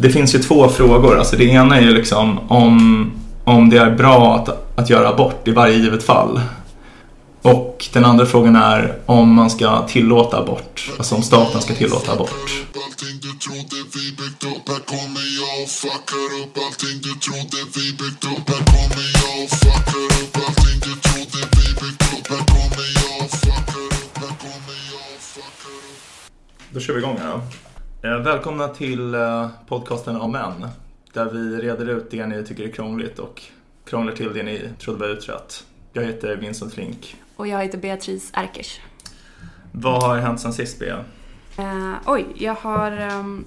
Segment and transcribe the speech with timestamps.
[0.00, 1.18] det finns ju två frågor.
[1.18, 3.12] Alltså det ena är ju liksom om,
[3.44, 6.40] om det är bra att, att göra abort i varje givet fall.
[7.42, 10.90] Och den andra frågan är om man ska tillåta abort.
[10.98, 12.34] Alltså om staten ska tillåta abort.
[26.72, 27.69] Då kör vi igång här då.
[28.02, 30.68] Eh, Välkomna till eh, podcasten om män.
[31.12, 33.42] Där vi reder ut det ni tycker är krångligt och
[33.84, 35.64] krånglar till det ni trodde var utrett.
[35.92, 37.16] Jag heter Vincent Flink.
[37.36, 38.80] Och jag heter Beatrice Erkers.
[39.72, 41.04] Vad har hänt sen sist Bea?
[41.58, 43.44] Eh, oj, jag har ehm,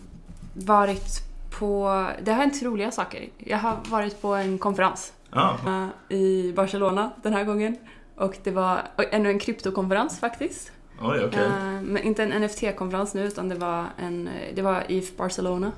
[0.54, 1.22] varit
[1.60, 2.08] på...
[2.24, 3.30] Det har hänt roliga saker.
[3.38, 7.78] Jag har varit på en konferens Ja, eh, i Barcelona den här gången.
[8.16, 10.72] Och det var ännu en kryptokonferens faktiskt.
[11.04, 11.44] Oj okej.
[11.46, 15.72] Eh, men inte en NFT-konferens nu utan det var, en, det var ETH Barcelona.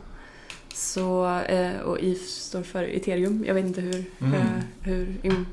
[0.74, 3.44] Så, eh, och ETH står för ethereum.
[3.48, 4.06] Jag vet inte hur...
[4.22, 4.34] Mm.
[4.34, 4.42] eh,
[4.82, 5.46] hur in,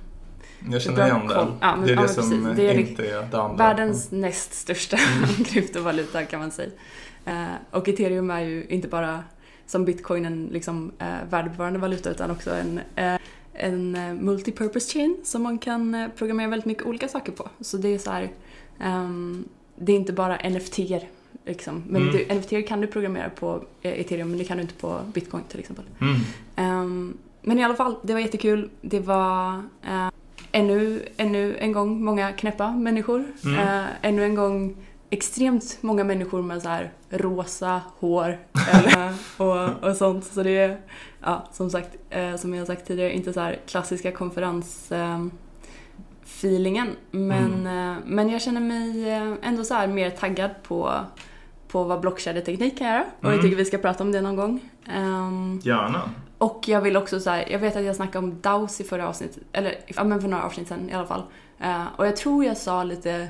[0.71, 1.53] Jag känner igen koll.
[1.61, 2.55] Ja, men- det är ja, det men som.
[2.57, 3.57] Det är inte är det andra.
[3.69, 4.97] Världens näst största
[5.47, 6.71] kryptovaluta kan man säga.
[7.25, 9.25] Eh, och ethereum är ju inte bara
[9.67, 13.21] som bitcoin en liksom, eh, värdebevarande valuta utan också en, eh,
[13.53, 17.49] en eh, multipurpose chain som man kan eh, programmera väldigt mycket olika saker på.
[17.61, 18.31] Så det är så här,
[18.81, 19.45] ehm,
[19.77, 21.09] det är inte bara NFT-er.
[21.45, 21.83] Liksom.
[21.89, 22.13] Men Mm.
[22.13, 25.45] du, NFT kan du programmera på eh, ethereum men det kan du inte på bitcoin
[25.49, 25.85] till exempel.
[26.01, 26.17] Mm.
[26.57, 28.71] Ehm, men i alla fall, det var jättekul.
[28.81, 30.09] Det var eh,
[30.53, 33.25] ännu, ännu en gång många knäppa människor.
[33.45, 33.59] Mm.
[33.59, 34.77] Eh, ännu en gång
[35.11, 38.39] extremt många människor med så här rosa hår
[39.37, 40.25] och, och sånt.
[40.25, 40.77] Så det är,
[41.23, 45.27] ja, som sagt, eh, som jag har sagt tidigare, inte så här klassiska konferens eh,
[46.39, 46.97] feelingen.
[47.11, 50.93] Men, eh, men jag känner mig eh, ändå så mer taggad på,
[51.69, 53.05] på vad blockkedjeteknik kan göra.
[53.19, 53.35] Och Mm.
[53.35, 54.61] jag tycker vi ska prata om det någon gång.
[54.93, 56.03] Ehm, Gärna.
[56.39, 59.09] och jag vill också så här, jag vet att jag snackade om DAOs i förra
[59.09, 61.23] avsnittet, eller ja, men för några avsnitt sen i alla fall.
[61.61, 63.29] Eh, och jag tror jag sa lite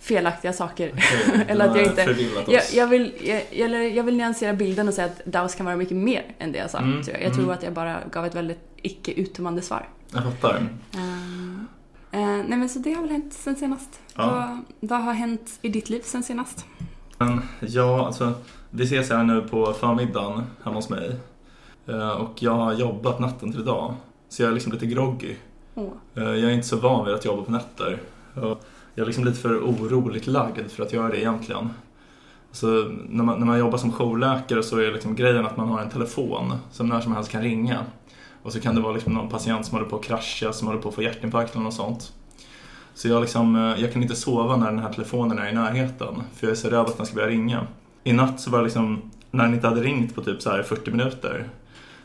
[0.00, 0.92] felaktiga saker.
[0.94, 2.16] Okej, Eller att jag inte-.
[2.48, 5.76] Jag, jag, vill, jag, eller jag vill nyansera bilden och säga att DAOs kan vara
[5.76, 6.78] mycket mer än det jag sa.
[6.78, 7.24] Mm, tror jag.
[7.26, 7.54] jag tror mm.
[7.56, 9.88] att jag bara gav ett väldigt icke uttömmande svar.
[10.12, 10.54] Jag fattar.
[10.94, 10.98] Eh,
[12.20, 14.00] nej men så det har väl hänt sen senast.
[14.16, 14.26] Ja.
[14.80, 16.66] Vad, vad har hänt i ditt liv sen senast?
[17.60, 18.32] Ja, alltså
[18.70, 21.16] vi ses här nu på förmiddagen hemma hos mig.
[21.86, 23.94] Eh, Och jag har jobbat natten till idag.
[24.28, 25.34] Så jag är liksom lite groggy.
[26.14, 28.00] Eh, Jag är inte så van vid att jobba på nätter.
[28.34, 31.70] Jag är liksom lite för oroligt lagd för att göra det egentligen.
[32.52, 32.66] Så
[33.08, 35.90] när man, när man jobbar som jourläkare så är liksom grejen att man har en
[35.90, 37.84] telefon som när som helst kan ringa.
[38.42, 40.80] Och så kan det vara liksom någon patient som håller på att krascha, som håller
[40.80, 42.12] på att få hjärtinfarkt eller något sånt.
[42.94, 46.22] Så jag, liksom, eh, jag kan inte sova när den här telefonen är i närheten
[46.34, 47.66] för jag är så rädd att den ska börja ringa.
[48.04, 50.62] I natt så var det liksom, när den inte hade ringt på typ så här
[50.62, 51.48] 40 minuter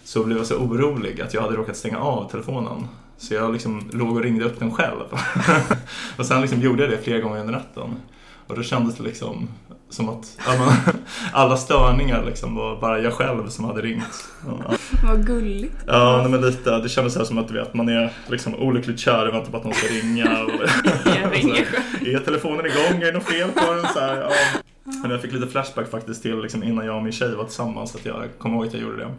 [0.03, 2.87] så blev jag så orolig att jag hade råkat stänga av telefonen.
[3.17, 5.03] Så jag liksom låg och ringde upp den själv.
[6.17, 7.95] och sen liksom gjorde jag det flera gånger under natten.
[8.47, 9.47] Och då kändes det liksom
[9.89, 10.93] som att men,
[11.33, 14.25] alla störningar liksom var bara jag själv som hade ringt.
[14.47, 14.75] Ja,
[15.07, 15.75] Vad gulligt.
[15.87, 18.55] ja nej, men lite, det kändes så här som att du vet, man är liksom
[18.55, 20.43] olyckligt kär och väntar på att någon ska ringa.
[20.43, 20.51] Och,
[21.05, 22.15] Jag ringer själv.
[22.15, 23.01] är telefonen igång?
[23.01, 23.85] Är det något fel på den?
[23.93, 24.29] Så här, ja.
[25.01, 27.95] Men jag fick lite flashback faktiskt till liksom, innan jag och min tjej var tillsammans.
[27.95, 29.09] Att jag kom ihåg att jag gjorde det.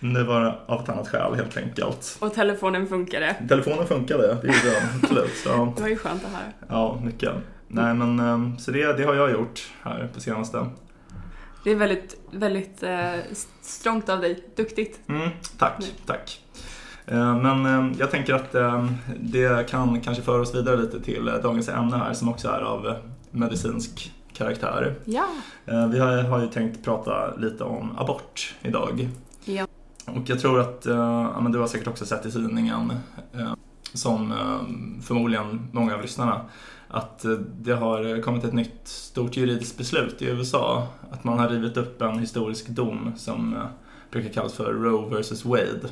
[0.00, 2.16] Men det var av ett annat skäl helt enkelt.
[2.20, 3.36] Och telefonen funkade.
[3.48, 5.36] Telefonen funkade, det gjorde den absolut.
[5.44, 6.42] Så, Det var ju skönt att höra.
[6.68, 7.30] ja, mycket.
[7.68, 10.66] Nej men ehm, så det, det har jag gjort här på senaste.
[11.64, 13.14] Det är väldigt, väldigt eh,
[13.60, 14.44] strångt av dig.
[14.56, 15.00] Duktigt.
[15.08, 15.28] Mm,
[15.58, 16.40] tack, tack.
[17.06, 18.86] Eh, Men eh, jag tänker att eh,
[19.20, 22.60] det kan kanske föra oss vidare lite till eh, dagens ämne här som också är
[22.60, 22.94] av eh,
[23.30, 24.94] medicinsk karaktär.
[25.04, 25.26] Ja.
[25.64, 29.08] Vi har, ju tänkt prata lite om abort idag.
[29.44, 29.66] Ja.
[30.06, 32.92] Och jag tror att, ja, men du har säkert också sett i tidningen,
[33.92, 34.34] som
[35.02, 36.40] förmodligen många av lyssnarna,
[36.88, 37.30] att eh,
[37.60, 40.88] det har kommit ett nytt stort juridiskt beslut i USA.
[41.10, 43.62] Att man har rivit upp en historisk dom som eh,
[44.10, 45.88] brukar kallas för Roe vs Wade.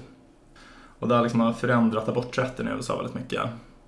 [0.98, 3.40] Och har liksom förändrat aborträtten i USA väldigt mycket.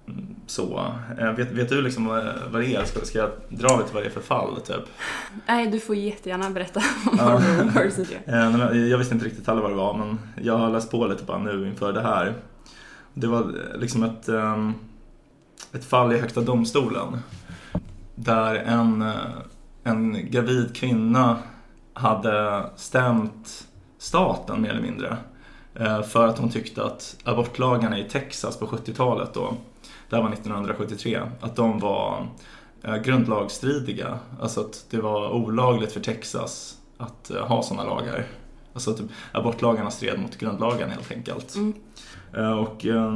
[0.08, 0.86] Mm, Så,
[1.18, 2.84] eh, vet, vet du liksom vad, vad det är?
[2.84, 4.84] Ska, ska jag dra lite vad det är för fall, typ?
[5.46, 7.40] Nej, du får jättegärna berätta om Ja.
[7.74, 7.90] Roe
[8.26, 11.06] nej, men Jag visste inte riktigt heller vad det var, men jag har läst på
[11.06, 12.34] lite bara nu inför det här.
[13.14, 14.74] Det var liksom ett, ehm,
[15.76, 17.18] ett fall i Högsta domstolen.
[18.14, 19.14] Där en, eh,
[19.84, 21.38] en gravid kvinna
[21.92, 23.66] hade stämt
[23.98, 25.16] staten mer eller mindre.
[25.74, 29.54] Eh, för att hon tyckte att abortlagarna i Texas på 70-talet då,
[30.08, 32.26] det här var 1973, att de var
[32.82, 34.18] eh, grundlagsstridiga.
[34.40, 38.26] Alltså att det var olagligt för Texas att ha sådana lagar.
[38.76, 41.54] Alltså typ, abortlagarna stred mot grundlagen helt enkelt.
[41.54, 41.74] Mm.
[42.34, 43.12] Eh, Och eh,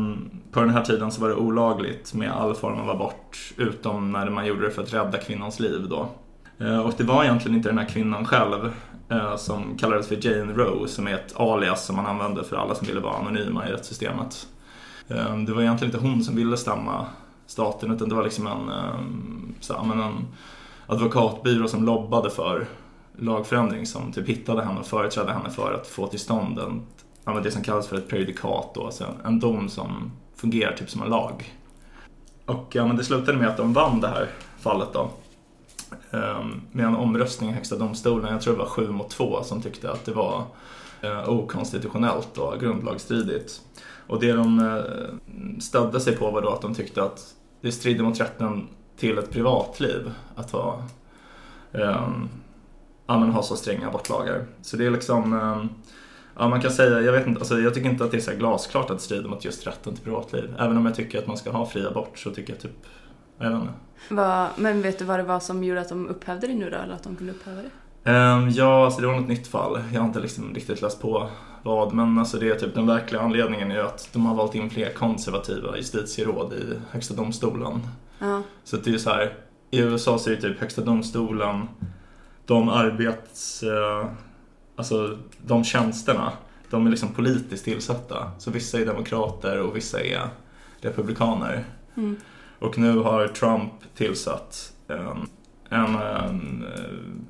[0.52, 4.30] på den här tiden så var det olagligt med all form av abort utom när
[4.30, 6.08] man gjorde det för att rädda kvinnans liv då.
[6.66, 8.72] Eh, Och det var egentligen inte den här kvinnan själv
[9.08, 12.74] eh, som kallades för Jane Roe som är ett alias som man använde för alla
[12.74, 14.46] som ville vara anonyma i rättssystemet.
[15.08, 17.06] Eh, Det var egentligen inte hon som ville stämma
[17.46, 19.00] staten utan det var liksom en, eh,
[19.60, 20.26] så, men en
[20.86, 22.66] advokatbyrå som lobbade för
[23.20, 26.82] lagförändring som typ hittade henne och företrädde henne för att få till stånd en,
[27.24, 31.02] ja, det som kallas för ett prejudikat då, alltså en dom som fungerar typ som
[31.02, 31.54] en lag.
[32.46, 34.28] Och ja, men det slutade med att de vann det här
[34.58, 35.10] fallet då.
[36.10, 39.62] Ehm, med en omröstning i Högsta domstolen, jag tror det var sju mot två som
[39.62, 40.44] tyckte att det var
[41.00, 43.60] eh, okonstitutionellt och grundlagsstridigt.
[44.06, 48.04] Och det de eh, stödde sig på var då att de tyckte att det strider
[48.04, 50.82] mot rätten till ett privatliv att ha
[51.72, 52.28] um, ehm,
[53.10, 54.44] ja, men ha så stränga abortlagar.
[54.62, 55.68] Så det är liksom, ehm,
[56.38, 58.32] ja man kan säga, jag vet inte, alltså jag tycker inte att det är så
[58.38, 60.54] glasklart att det strider mot just rätten till privatliv.
[60.58, 62.86] Även om jag tycker att man ska ha fri abort så tycker jag typ,
[63.38, 63.72] jag vet inte.
[64.10, 66.76] Vad- men vet du vad det var som gjorde att de upphävde det nu då?
[66.76, 67.70] Eller att de kunde upphäva det?
[68.10, 69.80] Ehm, ja, alltså det var något nytt fall.
[69.92, 71.28] Jag har inte liksom riktigt läst på
[71.62, 74.70] vad, men alltså det är typ den verkliga anledningen är att de har valt in
[74.70, 77.80] fler konservativa justitieråd i Högsta domstolen.
[78.18, 78.42] Ja.
[78.64, 79.34] Så det är ju så här,
[79.70, 81.68] i USA så är det typ Högsta domstolen,
[82.50, 83.62] de arbets...
[83.62, 84.06] Eh,
[84.76, 86.32] alltså de tjänsterna,
[86.70, 88.30] de är liksom politiskt tillsatta.
[88.38, 90.28] Så vissa är demokrater och vissa är
[90.80, 91.64] republikaner.
[91.96, 92.16] Mm.
[92.58, 95.28] Och nu har Trump tillsatt en,
[95.68, 96.64] en, en,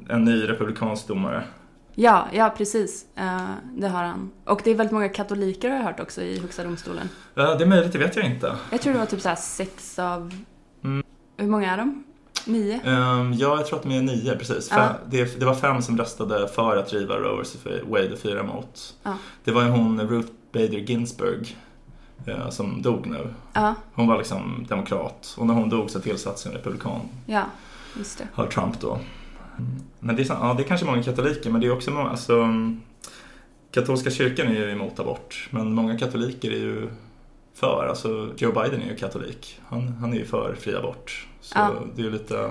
[0.08, 1.44] en ny republikansk domare.
[1.94, 3.06] Ja, ja precis.
[3.16, 4.31] Eh, det har han.
[4.44, 7.08] Och det är väldigt många katoliker har jag hört också i Högsta domstolen.
[7.34, 8.56] Ja, det är möjligt, det vet jag inte.
[8.70, 10.34] Jag tror det var typ så sex av...
[10.84, 11.05] Mm.
[11.37, 12.05] Hur många är de?
[12.46, 12.81] Nio?
[12.84, 14.69] Ehm, ja, jag tror att de är nio, precis.
[14.69, 17.56] Fem, det, det var fem som röstade för att riva Roe vs
[17.87, 18.94] Wade och fyra emot.
[19.02, 19.14] Ja.
[19.44, 21.56] Det var ju hon, Ruth Bader Ginsburg,
[22.26, 23.34] eh, som dog nu.
[23.94, 27.42] Hon var liksom demokrat och när hon dog så tillsattes en republikan, ja.
[27.98, 28.28] Just det.
[28.32, 28.98] har Trump då.
[29.98, 32.48] Men det är, ja, det är kanske många katoliker, men det är också många, alltså
[33.70, 36.88] Katolska kyrkan är ju emot abort, men många katoliker är ju
[37.54, 37.87] för.
[37.88, 39.60] Alltså Joe Biden är ju katolik.
[39.69, 41.26] Han, han är ju för fri abort.
[41.52, 41.70] Så Ja.
[41.97, 42.50] det är lite...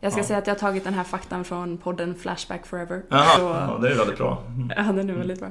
[0.00, 0.24] Jag ska Ja.
[0.26, 3.02] säga att jag har tagit den här faktan från podden Flashback Forever.
[3.08, 4.42] Jaha, Så, ja, det är väldigt bra.
[4.48, 4.72] Mm.
[4.76, 5.48] ja, den är väldigt bra.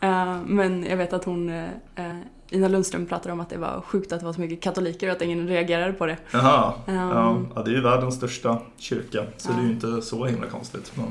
[0.00, 2.16] Eh, men jag vet att hon, eh, eh,
[2.50, 5.12] Ina Lundström pratade om att det var sjukt att det var så mycket katoliker och
[5.16, 6.16] att ingen reagerade på det.
[6.30, 9.56] Jaha, Um, ja, det är ju världens största kyrka, så Ja.
[9.56, 10.92] det är ju inte så himla konstigt.
[10.94, 11.06] Men,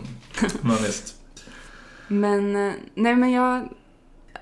[0.61, 1.15] men visst.
[2.07, 2.53] Men,
[2.93, 3.69] nej men jag...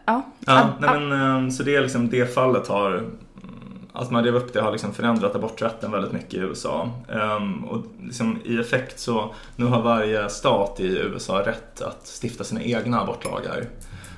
[0.06, 0.22] Ja.
[0.40, 3.18] Ja, Ab- nej, men, eh, så det är liksom det fallet har mm,
[3.98, 6.90] att man rev upp det har liksom förändrat aborträtten väldigt mycket i USA.
[7.10, 12.44] Ehm, och liksom i effekt så, nu har varje stat i USA rätt att stifta
[12.44, 13.66] sina egna abortlagar.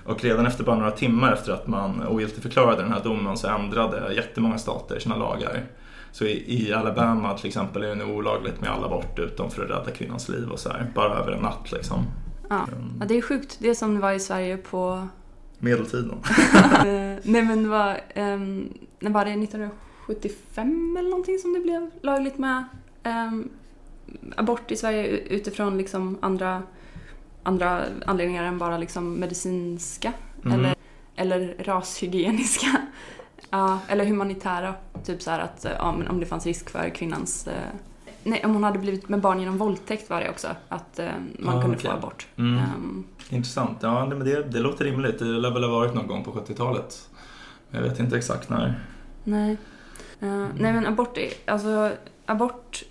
[0.06, 4.14] Och redan efter bara några timmar efter att man ogiltigförklarade den här domen så ändrade
[4.14, 5.64] jättemånga stater sina lagar.
[6.12, 9.64] Så i, i Alabama till exempel är det nu olagligt med all abort utom för
[9.64, 10.92] att rädda kvinnans liv och så här.
[10.96, 12.06] Bara över en natt liksom.
[12.50, 12.68] Ja.
[13.00, 13.58] ja, det är sjukt.
[13.60, 15.08] Det är som det var i Sverige på...
[15.60, 16.16] Medeltiden.
[17.24, 18.02] nej men det var...
[18.16, 22.64] Um, när var det 1975 eller någonting som det blev lagligt med
[23.04, 23.50] ehm,
[24.36, 26.64] abort i Sverige utifrån liksom andra,
[27.44, 30.14] andra anledningar än bara liksom medicinska
[30.46, 30.60] Mm.
[30.60, 30.76] eller,
[31.16, 32.68] eller rashygieniska.
[33.52, 34.74] Ja, eller humanitära.
[35.06, 37.48] Typ så här att ja, om det fanns risk för kvinnans...
[37.48, 37.54] eh,
[38.30, 40.48] nej, om hon hade blivit med barn genom våldtäkt var det också.
[40.70, 41.08] Att eh,
[41.40, 41.92] man Ah, kunde okej.
[41.92, 42.28] få abort.
[42.38, 42.58] Mm.
[42.58, 43.78] Ehm, Intressant.
[43.82, 45.20] Ja, men det, det låter rimligt.
[45.20, 47.10] Det lär väl ha varit någon gång på 70-talet.
[47.72, 48.80] Jag vet inte exakt när.
[49.24, 49.58] Nej.
[50.20, 51.92] Eh, nej men abort är, alltså
[52.26, 52.84] abort,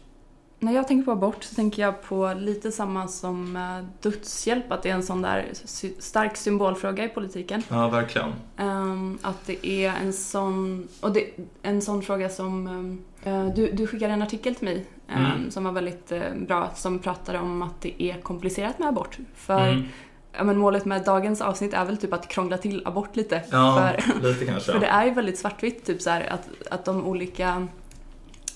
[0.58, 4.82] när jag tänker på abort så tänker jag på lite samma som eh, dödshjälp, att
[4.82, 7.62] det är en sån där sy- stark symbolfråga i politiken.
[7.68, 8.32] Ja, verkligen.
[8.56, 11.24] Ehm, att det är en sån, och det,
[11.62, 13.17] en sån fråga som, eh,
[13.54, 15.50] du, du skickade en artikel till mig ehm, Mm.
[15.50, 19.18] som var väldigt eh, bra, som pratade om att det är komplicerat med abort.
[19.34, 19.84] För Mm.
[20.32, 23.42] ja, men målet med dagens avsnitt är väl typ att krångla till abort lite.
[23.50, 24.72] Ja, För, lite kanske.
[24.72, 27.66] för det är ju väldigt svartvitt, typ så här, att, att de olika,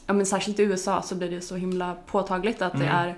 [0.07, 3.15] ja men särskilt i USA så blir det så himla påtagligt att det Mm.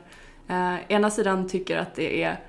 [0.49, 2.41] är, eh, ena sidan tycker att det är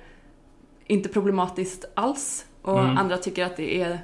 [0.86, 2.98] inte problematiskt alls och Mm.
[2.98, 3.96] andra tycker att det är eh,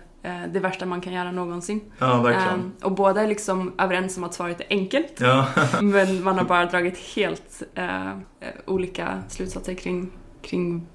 [0.52, 1.80] det värsta man kan göra någonsin.
[1.98, 2.60] Ja, verkligen.
[2.60, 5.46] Ehm, och båda är liksom överens om att svaret är enkelt, Ja,
[5.80, 8.16] men man har bara dragit helt eh, eh,
[8.66, 10.10] olika slutsatser kring,
[10.42, 10.86] kring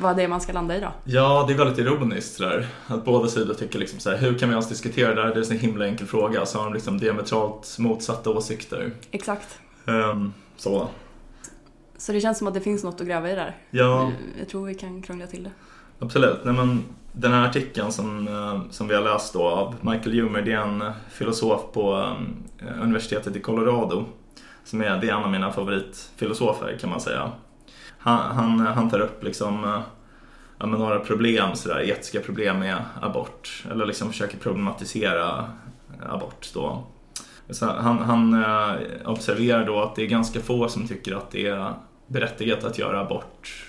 [0.00, 0.92] vad det är man ska landa i då.
[1.04, 2.66] ja, det är väldigt ironiskt sådär.
[2.86, 5.28] Att båda sidor tycker liksom såhär, hur kan vi ens diskutera det här?
[5.28, 6.46] Det är en så himla enkel fråga.
[6.46, 8.92] Så har de liksom diametralt motsatta åsikter.
[9.10, 9.58] Exakt.
[9.86, 10.88] Ehm, så.
[11.96, 13.56] Så det känns som att det finns något att gräva i där.
[13.70, 15.50] Ja, Jag tror vi kan krångla till det.
[15.98, 16.44] Absolut.
[16.44, 20.42] Nej, men den här artikeln som, eh, som vi har läst då av Michael Humer,
[20.42, 22.14] det är en eh, filosof på
[22.58, 24.04] eh, universitetet i Colorado.
[24.64, 27.32] Som är, det är en av mina favoritfilosofer kan man säga.
[27.98, 29.82] Han, han, han tar upp liksom,
[30.58, 33.64] ja, några problem, sådär, etiska problem med abort.
[33.70, 35.44] Eller liksom försöker problematisera
[36.08, 36.50] abort.
[36.54, 36.82] Då.
[37.50, 38.44] Så han, han
[39.04, 41.72] observerar då att det är ganska få som tycker att det är
[42.06, 43.67] berättigat att göra abort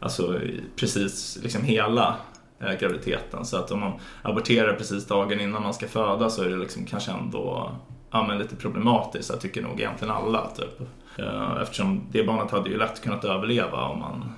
[0.00, 0.40] alltså
[0.76, 2.16] precis liksom hela
[2.60, 3.44] eh, graviditeten.
[3.44, 3.92] Så att om man
[4.22, 7.72] aborterar precis dagen innan man ska föda så är det liksom kanske ändå
[8.10, 9.30] ja, men lite problematiskt.
[9.30, 10.50] Jag tycker nog egentligen alla.
[10.56, 10.80] Typ.
[11.18, 14.32] Eh, eftersom det barnet hade ju lätt kunnat överleva om, man,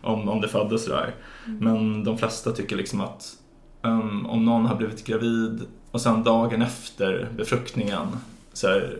[0.00, 1.14] om, om det föddes där.
[1.46, 3.36] Men de flesta tycker liksom att
[3.82, 8.06] um, om någon har blivit gravid och sen dagen efter befruktningen
[8.52, 8.96] så här,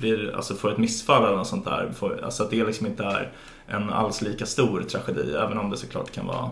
[0.00, 1.90] blir, alltså får ett missfall eller något sånt där.
[1.94, 3.32] Får, alltså att det liksom inte är
[3.72, 6.50] en alls lika stor tragedi, även om det såklart kan vara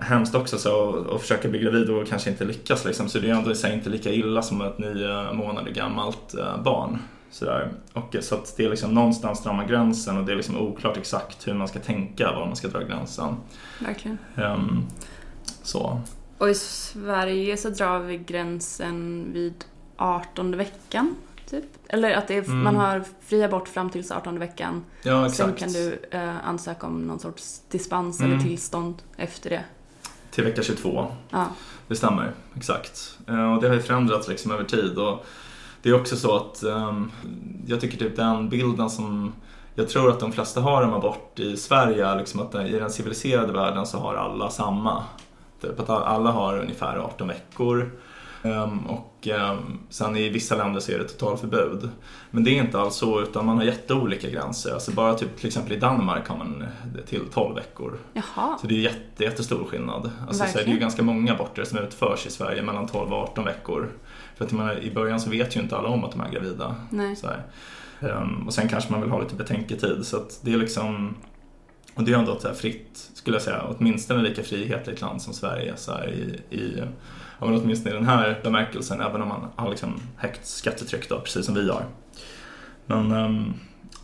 [0.00, 3.08] hemskt också så att försöka bli gravid och kanske inte lyckas liksom.
[3.08, 6.62] Så det är ändå i sig inte lika illa som ett nio månader gammalt eh,
[6.62, 6.98] barn.
[7.30, 7.72] Sådär.
[7.92, 10.96] Och, så att det är liksom någonstans drar man gränsen och det är liksom oklart
[10.96, 13.36] exakt hur man ska tänka var man ska dra gränsen.
[13.80, 14.18] Verkligen.
[14.34, 14.86] Um,
[15.62, 16.00] så.
[16.38, 19.64] Och i Sverige så drar vi gränsen vid
[19.96, 21.16] 18 veckan.
[21.50, 21.64] Typ.
[21.88, 22.62] Eller att det är, Mm.
[22.62, 24.84] man har fri abort fram tills 18 veckan.
[25.02, 28.32] Ja, Sen kan du eh, ansöka om någon sorts dispens Mm.
[28.32, 29.64] eller tillstånd efter det.
[30.30, 31.06] Till vecka 22.
[31.30, 31.46] Ja.
[31.88, 33.18] Det stämmer, exakt.
[33.28, 34.98] Eh, Och det har ju förändrats liksom över tid.
[34.98, 35.26] Och
[35.82, 37.10] det är också så att ehm,
[37.66, 39.32] jag tycker typ den bilden som
[39.74, 43.52] jag tror att de flesta har om abort i Sverige, liksom att i den civiliserade
[43.52, 45.04] världen så har alla samma.
[45.60, 47.90] Typ att alla har ungefär 18 veckor.
[48.46, 51.90] Ehm, Och ehm, sen i vissa länder så är det totalförbud.
[52.30, 54.72] Men det är inte alls så, utan man har jätteolika gränser.
[54.72, 57.98] Alltså bara typ till exempel i Danmark har man det till 12 veckor.
[58.12, 58.58] Jaha.
[58.60, 60.10] Så det är jätte, jättestor skillnad.
[60.28, 63.12] Alltså, så här, det är ju ganska många aborter som utförs i Sverige mellan 12
[63.12, 63.88] och 18 veckor.
[64.36, 66.76] För att menar, i början så vet ju inte alla om att de är gravida.
[68.00, 70.06] Ehm, och sen kanske man vill ha lite betänketid.
[70.06, 71.14] Så att det är liksom
[71.94, 75.32] och det är ändå ett så fritt, skulle jag säga, åtminstone lika frihetligt land som
[75.32, 75.72] Sverige.
[75.76, 76.82] Så i, i,
[77.38, 81.20] ja, men åtminstone i den här bemärkelsen, även om man har liksom högt skattetryck då,
[81.20, 81.82] precis som vi har.
[82.86, 83.54] Men ehm,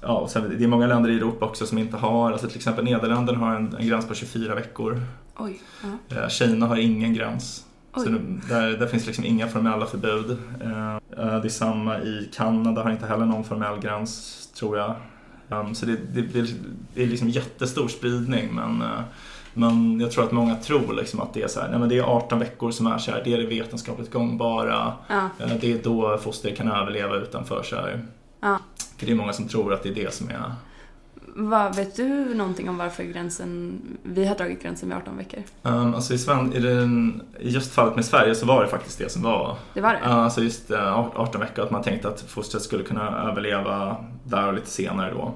[0.00, 2.84] ja, sen, det är många länder i Europa också som inte har, alltså till exempel
[2.84, 5.00] Nederländerna har en, en gräns på 24 veckor.
[5.36, 5.60] Oj.
[6.08, 6.16] Ja.
[6.16, 7.66] Eh, Kina har ingen gräns.
[7.94, 8.10] Så Oj.
[8.10, 10.38] det, där, där finns liksom inga formella förbud.
[10.60, 14.94] Eh, eh, det är samma i Kanada, har inte heller någon formell gräns, tror jag.
[15.48, 16.22] Um, så det, det,
[16.94, 18.84] det, är liksom jättestor spridning, men,
[19.54, 21.99] men jag tror att många tror liksom att det är så här, nej men det
[21.99, 24.92] är 18 veckor som är så här, det är det vetenskapligt gångbara.
[25.09, 25.28] Ja.
[25.38, 28.06] Eh, det är då foster kan överleva utanför så här.
[28.40, 28.59] Ja.
[28.99, 30.52] För det är många som tror att det är det som är
[31.35, 35.42] Vad, vet du någonting om varför gränsen, vi har dragit gränsen vid 18 veckor?
[35.62, 38.99] Um, alltså i, Sven, i, den, I just fallet med Sverige så var det faktiskt
[38.99, 40.00] det som var Det var det?
[40.00, 44.54] Alltså just eh, 18 veckor, att man tänkte att fostret skulle kunna överleva där och
[44.54, 45.35] lite senare då.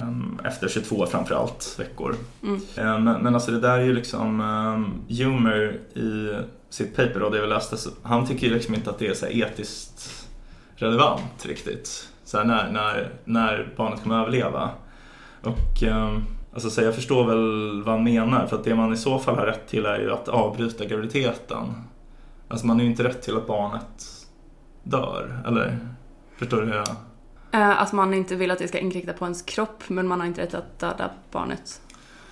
[0.00, 2.14] Ehm, Efter 22 framförallt veckor.
[2.42, 2.60] Mm.
[2.76, 6.36] Ehm, Men, alltså det där är ju liksom, um, Humer i
[6.70, 9.26] sitt paper då, det jag läste, han tycker ju liksom inte att det är så
[9.26, 10.26] etiskt
[10.76, 12.08] relevant riktigt.
[12.24, 14.70] Så här, när, när, när barnet kommer överleva.
[15.42, 18.96] Och ehm, alltså, så jag förstår väl vad han menar, för att det man i
[18.96, 21.64] så fall har rätt till är ju att avbryta graviditeten.
[22.48, 24.08] Alltså man har ju inte rätt till att barnet
[24.82, 25.78] dör, eller?
[26.38, 26.88] Förstår du hur jag...
[27.52, 30.26] Eh, Att man inte vill att det ska inkräkta på ens kropp, men man har
[30.26, 31.80] inte rätt att döda barnet.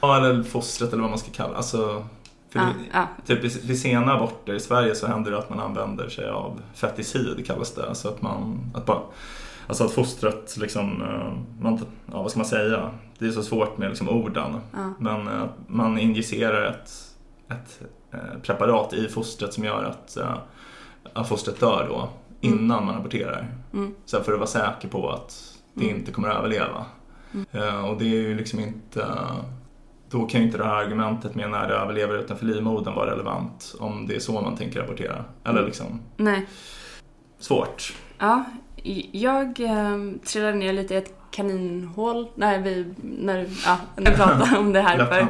[0.00, 2.04] Ja, eller fostret eller vad man ska kalla alltså,
[2.52, 3.06] Ja, det- ja.
[3.26, 6.60] Typ vid- vid sena aborter i Sverige så händer det att man använder sig av
[6.74, 7.88] feticid kallas det.
[7.88, 9.00] Alltså att man, att bara,
[9.66, 11.78] alltså att fostret liksom, eh, man,
[12.12, 12.90] ja vad ska man säga?
[13.18, 14.56] Det är så svårt med liksom orden.
[14.72, 14.92] Ja.
[14.98, 16.92] Men eh, man injicerar ett,
[17.48, 17.80] ett
[18.42, 20.16] preparat i fostret som gör att,
[21.12, 22.08] att fostret dör då
[22.40, 23.48] innan man aborterar.
[23.72, 23.94] Mm.
[24.04, 25.96] Så för att vara säker på att det Mm.
[25.96, 26.86] inte kommer att överleva.
[27.52, 29.06] Eh, och det är ju liksom inte
[30.10, 33.74] då kan ju inte det här argumentet med när det överlever utanför livmodern vara relevant
[33.80, 35.24] om det är så man tänker abortera.
[35.44, 36.46] Eller liksom, Nej.
[37.38, 37.94] svårt.
[38.18, 38.44] Ja,
[39.12, 44.58] jag eh, trillade ner lite i ett kaninhål när vi, när, ja, när vi pratade
[44.58, 45.06] om det här.
[45.06, 45.20] För,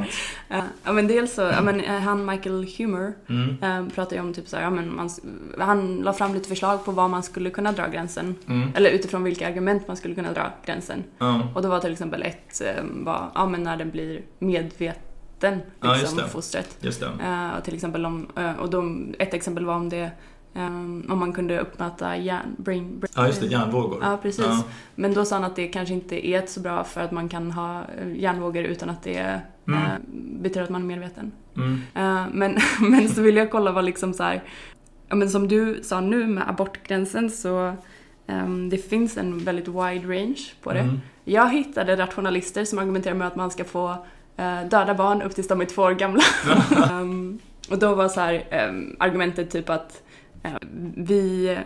[0.57, 3.57] eh, ja, men dels så, ja, men, eh, han Michael Humer Mm.
[3.62, 5.11] eh, pratade ju om typ så här, ja, men man,
[5.59, 8.35] han la fram lite förslag på var man skulle kunna dra gränsen.
[8.49, 8.69] Mm.
[8.75, 11.04] Eller utifrån vilka argument man skulle kunna dra gränsen.
[11.19, 11.42] Ja.
[11.54, 16.00] Och då var till exempel ett, var, ja men när den blir medveten, Ja, just
[16.00, 16.28] liksom, det.
[16.28, 16.76] fostret.
[16.80, 17.07] Just det.
[17.25, 18.26] Eh, och till exempel om,
[18.61, 20.11] och de, ett exempel var om det
[20.54, 23.99] ehm, om man kunde uppmäta hjärn, brain, brain Ja, just det, hjärnvågor.
[24.02, 24.45] Ja, precis.
[24.45, 24.62] Ja.
[24.95, 27.50] Men då sa han att det kanske inte är så bra för att man kan
[27.50, 29.83] ha eh, hjärnvågor utan att det Mm.
[29.83, 29.92] eh,
[30.42, 31.33] betyder att man är medveten.
[31.57, 31.80] Mm.
[31.95, 34.42] Eh, men, men så vill jag kolla vad liksom så här,
[35.09, 37.73] ja men som du sa nu med abortgränsen så
[38.26, 40.80] ehm, det finns en väldigt wide range på det.
[40.80, 41.00] Mm.
[41.25, 43.90] Jag hittade rationalister som argumenterar med att man ska få
[44.37, 46.23] eh, döda barn upp tills de är två år gamla.
[46.90, 47.38] Ehm,
[47.71, 48.45] och då var så här,
[48.99, 50.10] argumentet typ att eh,
[50.97, 51.59] vi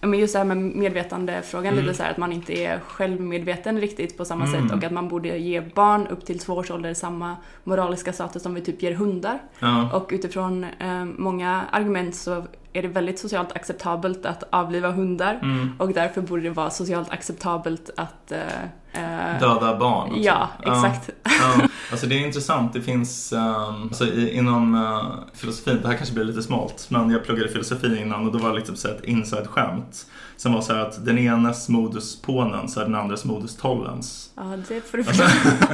[0.00, 1.84] Ja, men just det här med medvetandefrågan, Mm.
[1.84, 4.62] lite så här att man inte är självmedveten riktigt på samma Mm.
[4.68, 8.42] sätt och att man borde ge barn upp till två års ålder samma moraliska status
[8.42, 9.38] som vi typ ger hundar.
[9.58, 9.90] Ja.
[9.96, 15.72] Och utifrån eh, många argument så är det väldigt socialt acceptabelt att avliva hundar Mm.
[15.78, 18.38] och därför borde det vara socialt acceptabelt att eh,
[18.98, 20.08] eh, Döda barn.
[20.10, 20.20] också.
[20.20, 21.10] Ja, exakt.
[21.24, 22.72] Ja, alltså det är intressant.
[22.72, 25.02] Det finns um, alltså i, inom uh,
[25.34, 28.48] filosofin, det här kanske blir lite smalt, men jag pluggade filosofi innan och då var
[28.50, 32.84] det liksom så ett inside-skämt som var så här att den enes modus ponens är
[32.84, 34.30] den andres modus tollens.
[34.36, 35.66] Ja, det får du Alltså, förstå.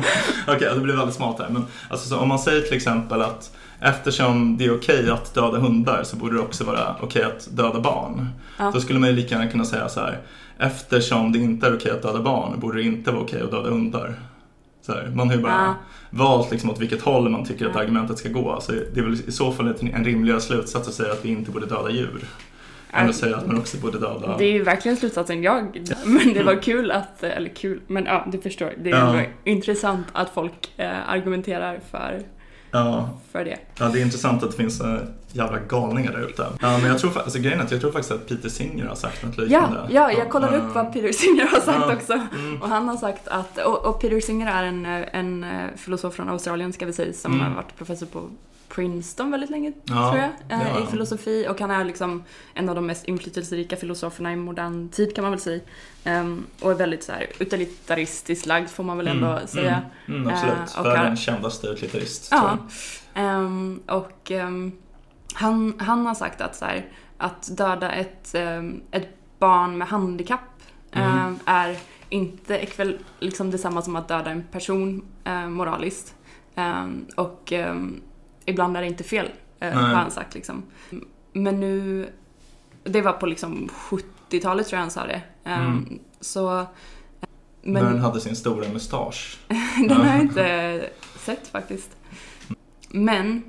[0.53, 1.49] Okej, det blir väldigt smalt här.
[1.49, 5.59] Men alltså, så om man säger till exempel att eftersom det är okej att döda
[5.59, 8.29] hundar så borde det också vara okej att döda barn.
[8.59, 8.71] Ja.
[8.75, 10.19] Då skulle man ju lika gärna kunna säga så här.
[10.59, 13.71] Eftersom det inte är okej att döda barn borde det inte vara okej att döda
[13.71, 14.15] hundar.
[14.83, 15.75] Så här, man har ju bara Ja.
[16.11, 17.81] valt liksom åt vilket håll man tycker att Ja.
[17.81, 18.61] argumentet ska gå.
[18.61, 21.51] Så det är väl i så fall en rimligare slutsats att säga att vi inte
[21.51, 22.25] borde döda djur.
[22.93, 24.37] Än att säga att man också borde döda...
[24.39, 28.27] Det är ju verkligen slutsatsen jag Men det var kul att, eller kul, men ja,
[28.33, 28.73] du förstår.
[28.83, 29.23] Det är Ja.
[29.45, 32.23] intressant att folk eh, argumenterar för,
[32.79, 33.59] Ja, för det.
[33.79, 34.97] ja, det är intressant att det finns äh,
[35.33, 36.47] jävla galningar där ute.
[36.61, 38.95] Ja, men jag tror, alltså, grejen är att jag tror faktiskt att Peter Singer har
[38.95, 39.87] sagt något Ja, liknande.
[39.91, 40.83] ja, jag kollade upp Ja.
[40.83, 41.95] vad Peter Singer har sagt Ja.
[41.97, 42.13] också.
[42.39, 42.63] Mm.
[42.63, 46.15] Och han har sagt att, och, och Peter Singer är en, eh, en eh, filosof
[46.15, 47.47] från Australien ska vi säga, som Mm.
[47.47, 48.29] har varit professor på
[48.75, 50.83] Princeton väldigt länge, Ja, tror jag, eh, ja.
[50.83, 51.47] i filosofi.
[51.51, 55.31] Och han är liksom en av de mest inflytelserika filosoferna i modern tid kan man
[55.33, 55.61] väl säga.
[56.05, 59.83] Ehm, och är väldigt så här utilitaristiskt lagd får man väl ändå Mm, säga.
[60.09, 60.75] Mm, mm, absolut.
[60.75, 62.29] Eh, och Världens han- kändaste utilitarist.
[62.31, 62.59] Ja.
[63.15, 64.73] Ehm, och ehm,
[65.35, 66.87] han, han har sagt att, så här,
[67.19, 68.35] att döda ett,
[68.91, 70.41] ett barn med handikapp
[70.97, 71.39] Mm.
[71.45, 71.77] är
[72.09, 76.15] inte ikväll, liksom detsamma som att döda en person eh, moraliskt.
[76.55, 78.01] Ehm, och ehm,
[78.47, 79.29] ibland är det inte fel,
[79.61, 80.35] eh, har han sagt.
[80.35, 80.63] Liksom.
[81.33, 82.07] Men nu,
[82.85, 85.23] det var på liksom 70-talet tror jag han sa det.
[85.45, 85.99] Ehm, Mm.
[86.21, 86.67] Så,
[87.63, 89.39] När den hade sin stora mustasch.
[89.89, 90.87] den har jag inte
[91.19, 91.97] sett faktiskt.
[92.91, 93.43] Men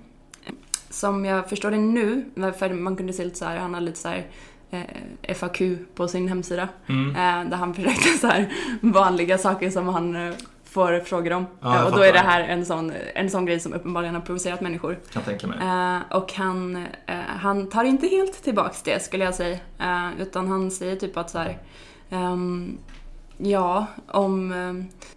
[0.90, 4.00] som jag förstår det nu, för man kunde se lite så här, han hade lite
[4.00, 4.28] så här
[4.72, 5.62] eh, FAQ
[5.96, 6.70] på sin hemsida.
[6.88, 7.10] Mm.
[7.10, 10.34] Eh, där han försökte så här vanliga saker som han eh,
[10.76, 11.46] får frågor om.
[11.62, 14.22] Ja, Eh, och då är det här en sån, en sån grej som uppenbarligen har
[14.22, 14.98] provocerat människor.
[15.14, 15.58] Kan tänka mig.
[15.62, 16.76] Eh, och han,
[17.08, 19.58] eh, han tar inte helt tillbaks det skulle jag säga.
[19.80, 21.58] Eh, utan han säger typ att så här,
[22.10, 22.78] ehm,
[23.38, 24.48] ja, om...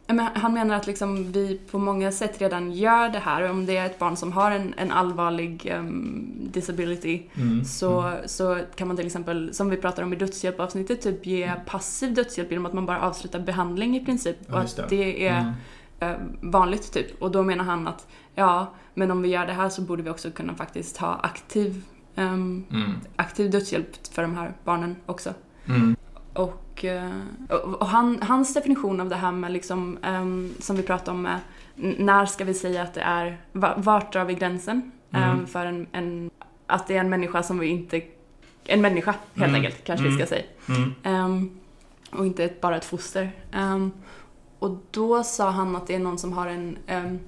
[0.06, 3.50] men han menar att liksom vi på många sätt redan gör det här.
[3.50, 7.64] Om det är ett barn som har en, en allvarlig ehm, disability Mm.
[7.64, 12.14] så, så kan man till exempel, som vi pratar om i dödshjälpavsnittet, typ ge passiv
[12.14, 14.36] dödshjälp genom att man bara avslutar behandling i princip.
[14.46, 15.26] Ja, och att det.
[15.28, 15.52] är Mm.
[16.14, 17.22] eh, vanligt typ.
[17.22, 20.10] Och då menar han att ja, men om vi gör det här så borde vi
[20.10, 21.82] också kunna faktiskt ha aktiv,
[22.16, 22.64] Mm.
[23.16, 25.30] aktiv dödshjälp för de här barnen också.
[25.66, 25.96] Mm.
[26.32, 30.82] Och, eh, och och han, hans definition av det här med liksom, ehm, som vi
[30.82, 31.38] pratade om med
[31.98, 35.30] när ska vi säga att det är, va- vart drar vi gränsen Mm.
[35.30, 36.30] ehm, för en, en,
[36.66, 38.02] att det är en människa som vi inte,
[38.66, 39.54] en människa helt Mm.
[39.54, 40.26] enkelt kanske vi Mm.
[40.26, 40.46] ska säga.
[40.68, 40.94] Mm.
[41.02, 41.50] Ehm,
[42.10, 43.30] och inte bara ett foster.
[43.52, 43.92] Ehm,
[44.58, 47.18] och då sa han att det är någon som har en, ehm,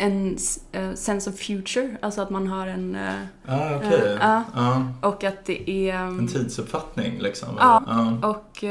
[0.00, 0.36] en
[0.72, 3.14] eh, sense of future, alltså att man har en, eh,
[3.46, 3.82] Ah.
[3.82, 4.42] Eh, ja.
[4.54, 4.86] Ja.
[5.08, 5.94] och att det är...
[5.94, 7.48] ehm, En tidsuppfattning liksom.
[7.58, 8.12] Ja.
[8.22, 8.64] Och,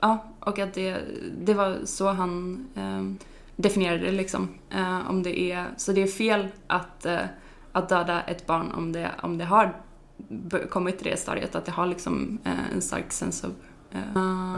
[0.00, 0.96] ja, och att det,
[1.40, 3.18] det var så han ehm,
[3.56, 4.48] definierade det liksom.
[4.70, 7.06] Eh, om det är, så det är fel att,
[7.72, 9.76] att döda ett barn om det, om det har
[10.70, 12.38] kommit till det stadiet, att det har liksom
[12.74, 13.52] en stark sense of...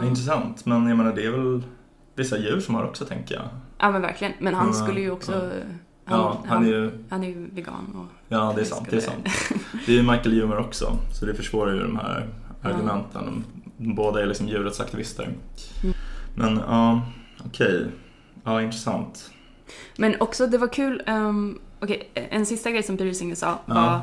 [0.03, 1.63] Intressant, men jag menar det är väl
[2.15, 3.43] vissa djur som har också tänker jag.
[3.77, 5.31] ja men verkligen, men han Ja, skulle ju också...
[5.31, 5.39] ja.
[6.07, 8.05] Han, Ja, han är ju, han är ju vegan och...
[8.27, 9.27] ja det är sant, det är sant.
[9.85, 12.27] Det är ju Michael Humer också, så det försvårar ju de här
[12.61, 13.43] argumenten.
[13.77, 15.23] Båda är liksom djurets aktivister.
[15.83, 15.95] Mm.
[16.35, 17.01] Men ja,
[17.45, 17.85] okej.
[18.43, 19.31] Ja, intressant.
[19.97, 23.73] Men också, det var kul, um, okej, en sista grej som Peter Singer sa Ja.
[23.73, 23.99] var,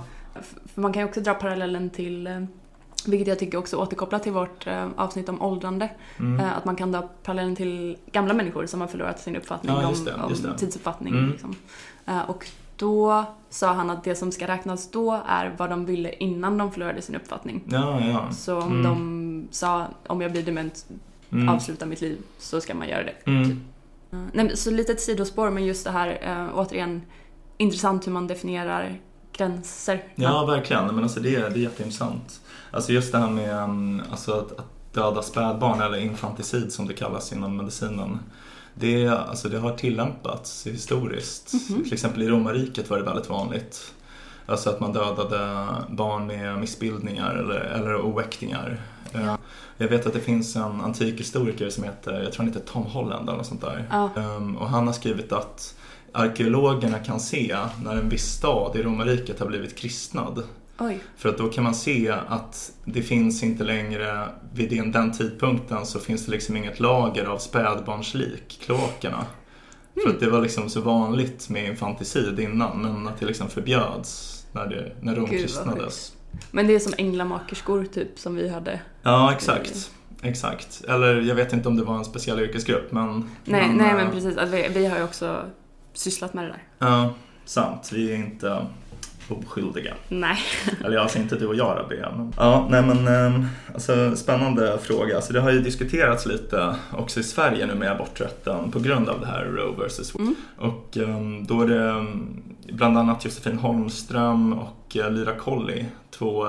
[0.75, 2.43] för man kan ju också dra parallellen till, eh,
[3.09, 5.89] vilket jag tycker också återkopplar till vårt eh, avsnitt om åldrande,
[6.19, 6.41] Mm.
[6.41, 9.93] eh, att man kan dra parallellen till gamla människor som har förlorat sin uppfattning Ja,
[10.05, 11.15] det, om, om tidsuppfattning.
[11.15, 11.31] Mm.
[11.31, 11.55] Liksom.
[12.07, 16.13] Eh, och då sa han att det som ska räknas då är vad de ville
[16.13, 17.63] innan de förlorade sin uppfattning.
[17.67, 18.33] Ja, ja.
[18.33, 18.83] Så om Mm.
[18.83, 20.87] de sa om jag blir dement,
[21.33, 21.49] Mm.
[21.49, 23.15] avsluta mitt liv, så ska man göra det.
[23.31, 23.45] Mm.
[23.45, 23.59] Typ.
[24.33, 27.03] Nej, så lite ett sidospår, men just det här, återigen,
[27.57, 29.01] intressant hur man definierar
[29.33, 30.05] gränser.
[30.15, 30.87] Ja, verkligen.
[30.87, 32.41] Men alltså det, är- det är jätteintressant.
[32.71, 36.95] Alltså just det här med um, alltså att, att döda spädbarn, eller infanticid som det
[36.95, 38.19] kallas inom medicinen.
[38.75, 41.53] Det, alltså det har tillämpats historiskt.
[41.71, 41.85] Mhm.
[41.85, 43.93] Till exempel i romarriket var det väldigt vanligt.
[44.47, 48.81] Alltså att man dödade barn med missbildningar eller, eller oäktingar.
[49.13, 49.35] Eh,
[49.77, 52.83] Jag vet att det finns en antik historiker som heter, jag tror han heter Tom
[52.83, 53.85] Holland eller något sånt där.
[53.91, 54.11] Ja.
[54.17, 55.75] Um, och han har skrivit att
[56.13, 60.43] arkeologerna kan se när en viss stad i romarriket har blivit kristnad.
[60.79, 60.99] Oj.
[61.17, 65.87] För att då kan man se att det finns inte längre, vid den, den tidpunkten
[65.87, 69.27] så finns det liksom inget lager av spädbarnslik, kloakerna.
[70.03, 74.43] För att det var liksom så vanligt med infanticid innan men att det liksom förbjöds
[74.53, 76.13] när, det, när Rom Gud, kristnades.
[76.51, 78.81] Men det är som änglamakerskor typ som vi hade.
[79.03, 79.91] Ja, exakt.
[80.23, 80.85] Exakt.
[80.89, 83.31] Eller jag vet inte om det var en speciell yrkesgrupp men...
[83.45, 84.37] Nej, nej eh, men precis.
[84.37, 85.45] Att vi, vi har ju också
[85.93, 86.63] sysslat med det där.
[86.79, 87.91] Ja, sant.
[87.93, 88.67] Vi är inte
[89.29, 89.95] oskyldiga.
[90.09, 90.39] Nej.
[90.85, 92.13] Eller alltså inte du och jag Rabea.
[92.17, 92.33] Men...
[92.37, 95.17] Ja, nej men ehm, alltså spännande fråga.
[95.17, 99.21] Alltså det har ju diskuterats lite också i Sverige nu med aborträtten på grund av
[99.21, 100.15] det här Roe vs.
[100.15, 100.35] Mm.
[100.59, 106.47] Och ehm, då är det ehm, bland annat Josefin Holmström och eh, Lyra Colley, två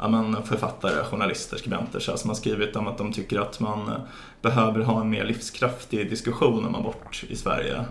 [0.00, 3.60] ja, men författare, journalister, skribenter så här, som har skrivit om att de tycker att
[3.60, 3.94] man eh,
[4.42, 7.84] behöver ha en mer livskraftig diskussion om abort i Sverige.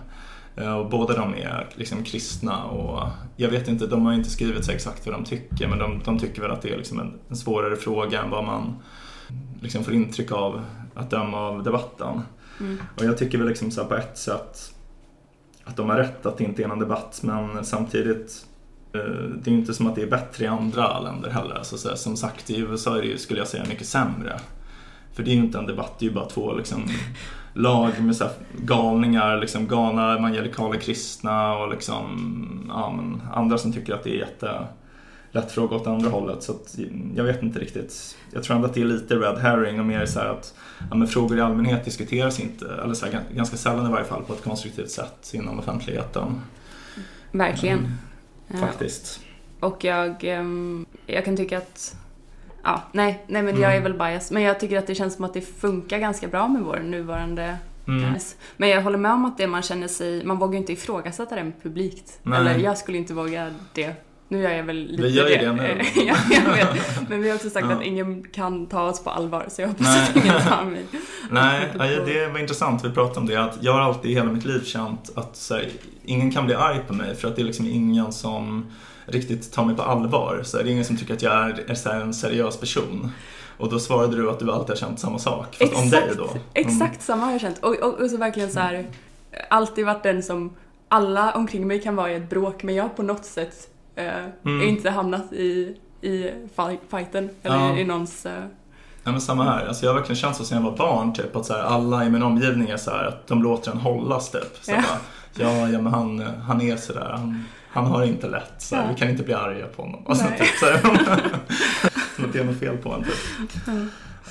[0.60, 4.66] Eh, Och båda de är liksom kristna och jag vet inte, de har inte skrivit
[4.66, 7.14] så exakt vad de tycker men de, de tycker väl att det är liksom en,
[7.30, 8.76] en svårare fråga än vad man
[9.62, 10.62] liksom får intryck av
[10.96, 12.22] att döma av debatten.
[12.60, 12.78] Mm.
[12.98, 14.74] Och jag tycker väl liksom så på ett sätt
[15.64, 18.46] att de har rätt att det inte är någon debatt men samtidigt
[18.94, 19.00] eh,
[19.42, 21.56] det är ju inte som att det är bättre i andra länder heller.
[21.56, 24.40] Alltså, som sagt i USA är det ju, skulle jag säga, mycket sämre.
[25.14, 26.84] För det är ju inte en debatt, det är ju bara två liksom,
[27.54, 28.26] lag med så
[28.62, 34.20] galningar, liksom, galna evangelikaler kristna och liksom, ja, men, andra som tycker att det är
[34.20, 34.68] jätte
[35.32, 36.44] lätt fråga åt andra hållet.
[36.44, 36.78] Så att,
[37.16, 38.18] jag vet inte riktigt.
[38.34, 40.54] Jag tror ändå att det är lite red herring och mer så här att
[40.90, 44.06] ja, men frågor i allmänhet diskuteras inte, eller så här, gan- ganska sällan i varje
[44.06, 46.42] fall, på ett konstruktivt sätt inom offentligheten.
[47.32, 47.80] Verkligen.
[47.80, 47.92] Mm,
[48.48, 48.58] Ja.
[48.58, 49.20] faktiskt.
[49.60, 51.96] Och jag, ehm, jag kan tycka att...
[52.70, 53.84] Ja, nej, nej men jag är Mm.
[53.84, 54.32] väl bias.
[54.32, 57.58] Men jag tycker att det känns som att det funkar ganska bra med vår nuvarande
[57.88, 58.16] Mm.
[58.58, 60.26] Men jag håller med om att det man känner sig...
[60.26, 62.20] Man vågar inte ifrågasätta den publikt.
[62.24, 62.40] Nej.
[62.40, 63.94] Eller jag skulle inte våga det.
[64.32, 65.82] Nu gör jag väl lite Vi gör ju det nu.
[65.96, 67.10] ja, jag vet.
[67.10, 67.76] Men vi har också sagt Ja.
[67.76, 69.46] att ingen kan ta oss på allvar.
[69.50, 70.10] Så jag hoppas Nej.
[70.10, 70.86] att ingen tar mig.
[71.32, 71.70] Nej,
[72.06, 72.86] det var intressant.
[72.86, 73.36] Vi pratade om det.
[73.36, 75.70] Att jag har alltid i hela mitt liv känt att här,
[76.06, 78.66] ingen kan bli arg på mig för att det är liksom ingen som
[79.06, 80.42] riktigt tar mig på allvar.
[80.44, 83.12] Så här, det är ingen som tycker att jag är, är här, en seriös person.
[83.58, 85.56] Och då svarade du att du alltid har känt samma sak.
[85.56, 86.28] Fast om dig då.
[86.28, 86.38] Mm.
[86.54, 87.60] Exakt samma har jag känt.
[87.60, 88.86] Och, och, och så verkligen så här,
[89.50, 90.54] alltid varit den som
[90.88, 93.70] alla omkring mig kan vara i ett bråk men jag på något sätt
[94.46, 94.68] Mm.
[94.70, 97.78] inte hamnat i, i fi- fighten eller Ja.
[97.78, 98.26] i någons...
[98.26, 98.44] Eh,
[99.04, 99.68] Ja, men samma här.
[99.68, 102.06] Alltså, jag har verkligen känt så sedan jag var barn, typ, att så här, alla
[102.06, 104.32] i min omgivning är så här, att de låter en hållas.
[104.32, 104.58] Typ.
[104.62, 104.78] Så Ja.
[104.78, 108.84] bara, ja, ja, men han, han är sådär, han, han har inte lätt, så här,
[108.84, 108.90] Ja.
[108.90, 110.04] vi kan inte bli arga på honom.
[110.08, 110.40] Alltså, Nej.
[110.40, 110.80] typ, så här,
[112.16, 113.04] som att det är något fel på en.
[113.04, 113.14] Typ.
[113.68, 113.74] Ja,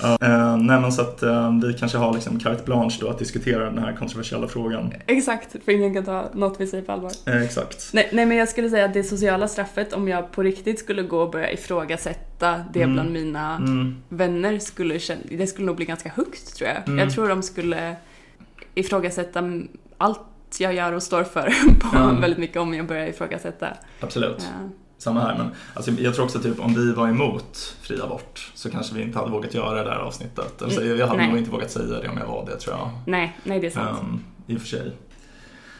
[0.03, 3.65] eh, nej, men så att eh, vi kanske har liksom carte blanche då att diskutera
[3.65, 4.93] den här kontroversiella frågan.
[5.07, 7.11] exakt, för ingen kan ta något vi säger på allvar.
[7.25, 7.89] Eh, exakt.
[7.93, 11.03] Nej, nej men jag skulle säga att det sociala straffet, om jag på riktigt skulle
[11.03, 12.93] gå och börja ifrågasätta det Mm.
[12.93, 14.99] bland mina Mm, vänner, skulle,
[15.31, 16.87] det skulle nog bli ganska högt tror jag.
[16.87, 16.99] Mm.
[16.99, 17.95] Jag tror de skulle
[18.75, 19.43] ifrågasätta
[19.97, 20.19] allt
[20.59, 23.67] jag gör och står för på väldigt mycket om jag börjar ifrågasätta.
[23.99, 24.37] absolut.
[24.39, 24.69] Ja.
[24.99, 25.37] Samma här.
[25.37, 29.01] Men alltså, jag tror också typ om vi var emot fri abort så kanske vi
[29.01, 30.61] inte hade vågat göra det här avsnittet.
[30.61, 31.29] Alltså, jag hade Nej.
[31.29, 32.89] nog inte vågat säga det om jag var det tror jag.
[33.07, 33.99] Nej, nej det är sant.
[34.01, 34.91] Um, I och för sig.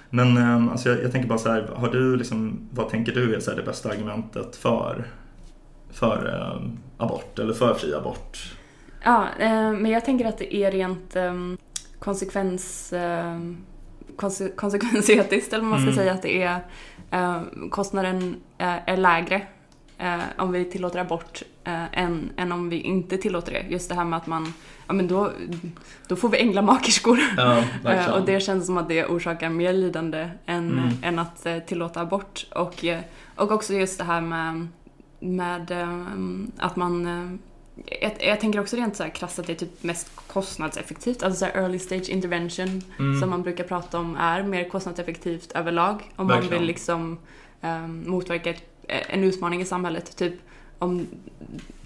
[0.10, 3.36] Men um, alltså jag, jag tänker bara så här, har du liksom, vad tänker du
[3.36, 5.08] är så här det bästa argumentet för,
[5.92, 8.54] för um, abort eller för fri abort?
[9.04, 11.34] Ja, eh, men jag tänker att det är rent eh,
[12.00, 13.40] konsekvens, eh,
[14.16, 15.96] konse, konsekvensetiskt, eller vad man ska Mm.
[15.96, 16.60] säga, att det är
[17.72, 19.42] kostnaden eh, är lägre
[19.98, 23.66] eh, om vi tillåter abort eh, än, än om vi inte tillåter det.
[23.70, 24.54] Just det här med att man,
[24.88, 25.32] ja men då,
[26.08, 27.20] då får vi änglamakerskor.
[27.38, 28.20] Ja, Eh, verkligen.
[28.20, 30.90] och det känns som att det orsakar mer lidande än, Mm.
[31.02, 32.46] än att eh, tillåta abort.
[32.56, 33.00] Och, eh,
[33.36, 34.68] och också just det här med,
[35.20, 36.04] med eh,
[36.58, 37.40] att man...
[37.86, 41.24] eh, jag, jag tänker också rent så här krasst att det är typ mest kostnadseffektivt.
[41.24, 43.20] Alltså så early stage intervention Mm.
[43.22, 45.96] som man brukar prata om är mer kostnadseffektivt överlag.
[46.16, 46.60] Om man Verkligen.
[46.60, 47.18] vill liksom
[47.62, 50.18] um, motverka ett, en utmaning i samhället.
[50.18, 50.34] Typ
[50.80, 51.08] om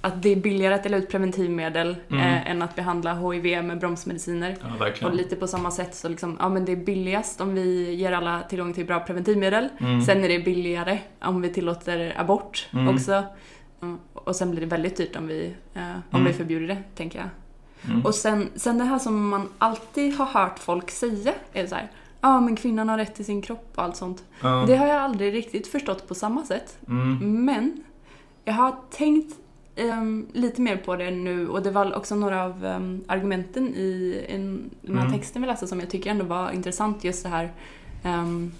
[0.02, 2.22] att det är billigare att dela ut preventivmedel Mm.
[2.22, 4.58] eh, än att behandla HIV med bromsmediciner.
[5.00, 7.94] Ja, Och lite på samma sätt så liksom, ja men det är billigast om vi
[7.94, 9.70] ger alla tillgång till bra preventivmedel.
[9.80, 10.02] Mm.
[10.02, 12.96] Sen är det billigare om vi tillåter abort Mm.
[12.96, 13.24] också.
[13.84, 16.28] Mm, Och sen blir det väldigt dyrt om vi, eh, om Mm.
[16.28, 17.30] vi förbjuder det, tänker jag.
[17.92, 18.06] Mm.
[18.06, 21.92] Och sen, sen det här som man alltid har hört folk säga är så här,
[22.22, 24.24] ja men kvinnan har rätt till sin kropp och allt sånt.
[24.42, 24.64] Ja.
[24.68, 26.78] Det har jag aldrig riktigt förstått på samma sätt.
[26.88, 27.46] Mm.
[27.46, 27.84] Men
[28.46, 29.36] jag har tänkt
[29.76, 34.22] ehm, lite mer på det nu och det var också några av ehm, argumenten i
[34.30, 35.14] en, den här Mm.
[35.20, 37.04] texten vi läste som jag tycker ändå var intressant.
[37.04, 37.52] Just det här
[38.04, 38.52] ehm,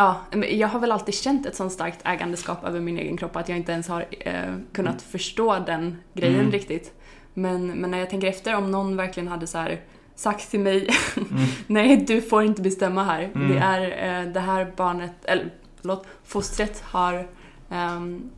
[0.00, 3.36] Ja, men jag har väl alltid känt ett sånt starkt ägandeskap över min egen kropp
[3.36, 6.52] att jag inte ens har eh, kunnat förstå den grejen Mm.
[6.52, 6.92] riktigt.
[7.34, 9.80] Men, men när jag tänker efter, om någon verkligen hade så här
[10.14, 11.44] sagt till mig Mm.
[11.66, 13.30] Nej, du får inte bestämma här.
[13.34, 13.48] Mm.
[13.48, 13.82] Det är
[14.26, 17.26] eh, det här barnet, eller förlåt, fostret har,
[17.70, 18.30] ehm,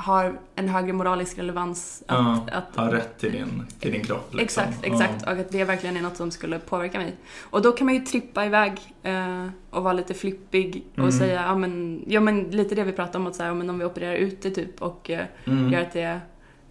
[0.00, 2.02] har en högre moralisk relevans.
[2.06, 4.34] Att, Ja, att, ha rätt till din, till din kropp.
[4.34, 4.62] Liksom.
[4.64, 5.22] Exakt, exakt.
[5.26, 7.14] Och att det verkligen är något som skulle påverka mig.
[7.40, 11.12] Och då kan man ju trippa iväg eh, och vara lite flippig och Mm.
[11.12, 13.70] säga, ja men, ja men lite det vi pratade om, att så här, ja, men
[13.70, 15.52] om vi opererar ut det typ och eh, Ja.
[15.52, 15.72] Mm.
[15.72, 16.20] gör att det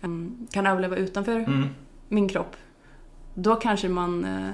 [0.02, 1.66] em, kan överleva utanför Mm.
[2.08, 2.56] min kropp.
[3.34, 4.50] Då kanske man, eh,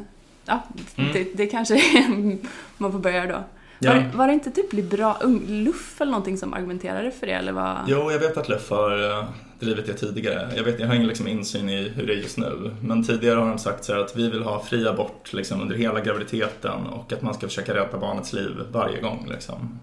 [0.46, 0.60] ja,
[0.98, 1.14] Mm.
[1.14, 1.76] det, det kanske
[2.78, 3.44] man får börja då.
[3.84, 3.94] Ja.
[3.94, 7.52] Var, det- var det inte typ liberal, Luff eller någonting som argumenterade för det eller
[7.52, 7.78] vad?
[7.88, 9.26] Jo, jag vet att Leff har eh,
[9.60, 10.50] drivit det tidigare.
[10.56, 12.72] Jag, vet, jag har ingen liksom insyn i hur det är just nu.
[12.82, 15.76] Men tidigare har de sagt så här att vi vill ha fri abort liksom, under
[15.76, 19.28] hela graviditeten och att man ska försöka rädda barnets liv varje gång.
[19.32, 19.80] Liksom.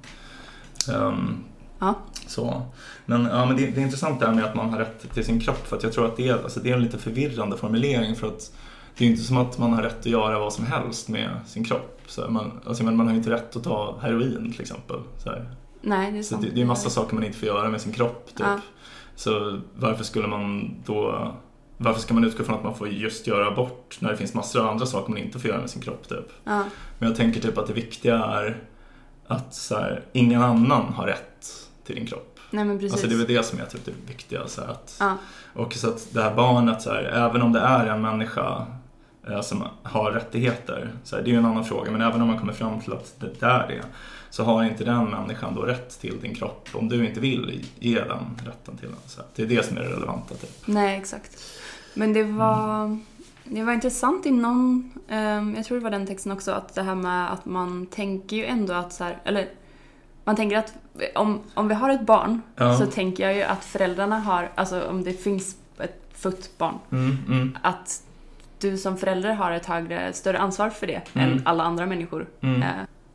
[0.95, 1.45] Ehm,
[1.79, 1.95] Ja.
[2.27, 2.63] så.
[3.07, 5.25] Men, ja, men det, det är intressant det här med att man har rätt till
[5.25, 7.57] sin kropp för att jag tror att det är, alltså, det är en lite förvirrande
[7.57, 8.53] formulering för att
[8.99, 11.31] det är ju inte som att man har rätt att göra vad som helst med
[11.47, 12.01] sin kropp.
[12.07, 14.97] Så man, alltså, men man har ju inte rätt att ta heroin till exempel.
[15.19, 15.51] Så här.
[15.81, 16.43] Nej, det är Så sant.
[16.43, 18.27] det, det är massa saker man inte får göra med sin kropp.
[18.27, 18.41] Typ.
[18.41, 18.61] Ja.
[19.17, 21.33] Så varför skulle man då...
[21.83, 24.61] Varför ska man utgå från att man får just göra abort när det finns massor
[24.61, 26.09] av andra saker man inte får göra med sin kropp?
[26.09, 26.33] Typ.
[26.45, 26.65] Ja,
[26.99, 28.63] Men jag tänker typ att det viktiga är
[29.27, 31.47] att så här, ingen annan har rätt
[31.85, 32.39] till din kropp.
[32.51, 32.93] nej men precis.
[32.93, 34.47] Alltså det är väl det som är typ det viktiga.
[34.47, 35.17] Så här, att, Ja.
[35.55, 38.67] Och så att det här barnet, så här, även om det är en människa
[39.43, 42.39] som har rättigheter, så här, det är ju en annan fråga, men även om man
[42.39, 43.83] kommer fram till att det är det,
[44.31, 47.95] så har inte den människan då rätt till din kropp om du inte vill ge
[47.95, 48.99] den rätten till den.
[49.07, 50.35] Så här, det är det som är det relevanta.
[50.35, 50.51] Typ.
[50.67, 51.37] Nej, exakt.
[51.95, 52.99] Men det var,
[53.45, 56.83] det var intressant i någon, ehm, jag tror det var den texten också, att det
[56.83, 59.49] här med att man tänker ju ändå att så här, eller
[60.25, 60.75] man tänker att
[61.15, 62.79] om, om vi har ett barn Ja.
[62.79, 67.17] så tänker jag ju att föräldrarna har, alltså om det finns ett fött barn, Mm,
[67.29, 68.03] mm, att
[68.61, 71.31] du som förälder har ett högre, större ansvar för det Mm.
[71.33, 72.27] än alla andra människor.
[72.41, 72.63] mm.
[72.63, 72.69] Eh,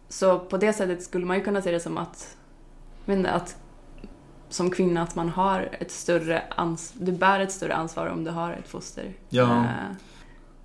[0.07, 2.37] Så på det sättet skulle man ju kunna se det som att,
[3.05, 3.57] men att
[4.49, 8.31] som kvinna att man har ett större ansvar, du bär ett större ansvar om du
[8.31, 9.13] har ett foster.
[9.29, 9.63] Ja.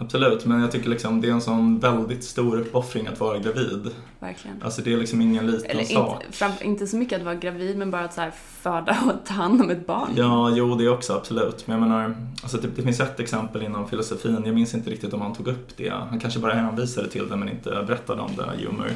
[0.00, 3.90] Absolut, men jag tycker liksom det är en sån väldigt stor uppoffring att vara gravid.
[4.20, 4.62] verkligen.
[4.62, 6.22] Alltså det är liksom ingen liten Eller sak.
[6.24, 9.26] inte, fram, inte så mycket att vara gravid men bara att så här föda och
[9.26, 10.08] ta hand om ett barn.
[10.16, 11.66] Ja, jo det också absolut.
[11.66, 15.14] Men jag menar, alltså det, det finns ett exempel inom filosofin, jag minns inte riktigt
[15.14, 15.92] om han tog upp det.
[16.10, 18.90] Han kanske bara hänvisade till det men inte berättade om det, Humer.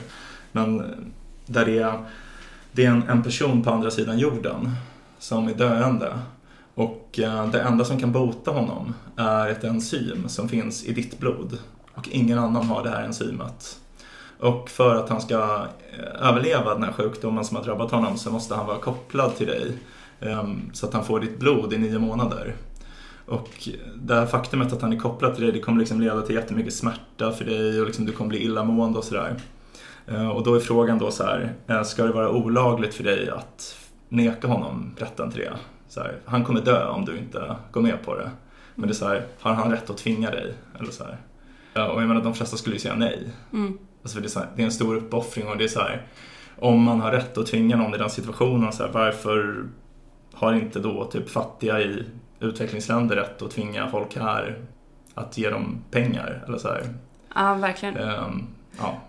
[0.52, 0.78] Men
[1.46, 2.04] där det är,
[2.72, 4.70] det är en, en person på andra sidan jorden
[5.18, 6.12] som är döende.
[6.74, 11.18] Och eh, det enda som kan bota honom är ett enzym som finns i ditt
[11.18, 11.58] blod.
[11.94, 13.80] Och ingen annan har det här enzymet.
[14.38, 15.66] Och för att han ska
[15.98, 19.46] eh, överleva den här sjukdomen som har drabbat honom så måste han vara kopplad till
[19.46, 19.72] dig.
[20.20, 22.54] Ehm, så att han får ditt blod i nio månader.
[23.26, 26.34] Och det här faktumet att han är kopplad till dig det kommer liksom leda till
[26.34, 29.36] jättemycket smärta för dig och liksom du kommer bli illamående och sådär.
[30.06, 33.76] Eh, och då är frågan då så här, ska det vara olagligt för dig att
[34.08, 35.52] neka honom rätten till det?
[35.94, 38.30] Så här, han kommer dö om du inte går med på det.
[38.74, 40.54] Men det är så här, har han rätt att tvinga dig?
[40.78, 41.16] Eller så här.
[41.74, 43.28] Ja, Och jag menar de flesta skulle ju säga nej.
[43.52, 43.78] Mm.
[44.02, 46.02] Alltså det, är så här, det är en stor uppoffring och det är så här,
[46.58, 49.66] om man har rätt att tvinga någon i den situationen, så här, varför
[50.32, 52.04] har inte då typ fattiga i
[52.40, 54.58] utvecklingsländer rätt att tvinga folk här
[55.14, 56.44] att ge dem pengar?
[56.46, 56.82] Eller så här.
[57.34, 57.96] Ja, verkligen.
[57.96, 58.46] Ehm,
[58.78, 59.00] ja.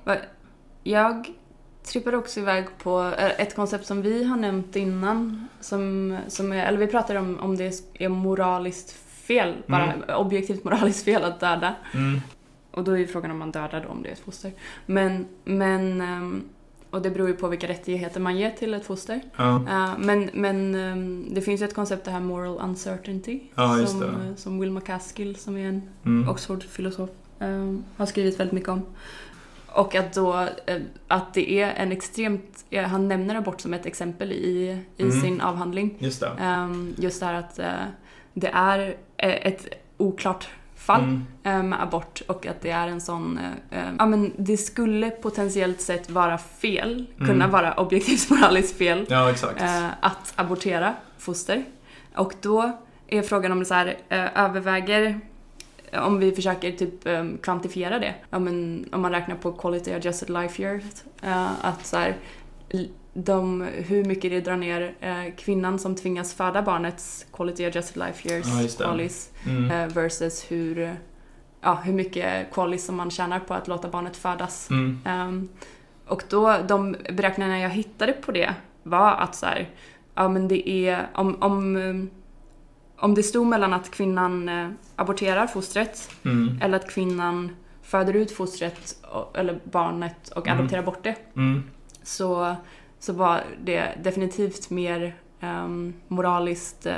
[0.84, 1.28] Jag
[1.88, 5.48] trippade också iväg på eh, ett koncept som vi har nämnt innan.
[5.60, 8.91] Som, som är, eller vi pratade om om det är moraliskt
[9.28, 10.15] fel, bara Mm.
[10.17, 11.76] objektivt moraliskt fel att döda.
[11.93, 12.21] Mm,
[12.71, 14.52] Och då är ju frågan om man dödar då om det är ett foster.
[14.86, 16.43] Men, men, ehm,
[16.89, 19.21] och det beror ju på vilka rättigheter man ger till ett foster.
[19.38, 23.86] Ja, Eh, men men ehm, det finns ju ett koncept, det här moral uncertainty, Ja,
[23.88, 26.30] som, eh, som Will McCaskill, som är en mm.
[26.30, 28.82] Oxford-filosof, ehm, har skrivit väldigt mycket om.
[29.76, 30.34] Och att då,
[30.66, 35.22] eh, att det är en extremt, han nämner abort som ett exempel i, i Mm.
[35.22, 35.96] sin avhandling.
[36.00, 36.32] Just det.
[36.40, 37.72] Ehm, just det här att eh,
[38.34, 38.80] det är
[39.18, 41.02] eh, ett oklart fall
[41.44, 41.70] Mm.
[41.70, 43.40] med abort och att det är en sån,
[43.98, 47.52] ja men det skulle potentiellt sett vara fel, kunna Mm.
[47.52, 49.34] vara objektivt moraliskt fel Ja,
[50.00, 51.64] att abortera foster.
[52.16, 52.72] Och då
[53.08, 53.98] är frågan om det så här,
[54.36, 55.20] överväger
[55.93, 60.30] om vi försöker typ eh, kvantifiera det, ja, men, om man räknar på quality adjusted
[60.30, 60.84] life years,
[61.24, 62.15] eh, att så här,
[63.13, 68.30] de, hur mycket det drar ner eh, kvinnan som tvingas föda barnets quality adjusted life
[68.30, 69.71] years, Ja, qualis, Mm.
[69.71, 70.95] eh, versus hur,
[71.62, 74.69] ja, hur mycket qualis som man tjänar på att låta barnet födas.
[74.69, 75.00] Mm.
[75.06, 75.50] Ehm,
[76.08, 79.69] och då, de beräkningarna jag hittade på det var att så här,
[80.15, 82.10] ja men det är, om, om,
[83.06, 86.60] om det stod mellan att kvinnan eh, aborterar fostret Mm.
[86.62, 88.96] eller att kvinnan föder ut fostret
[89.34, 90.60] eller barnet och Mm.
[90.60, 91.63] adopterar bort det Mm.
[92.04, 92.56] så,
[93.00, 96.96] så var det definitivt mer um, moraliskt eh,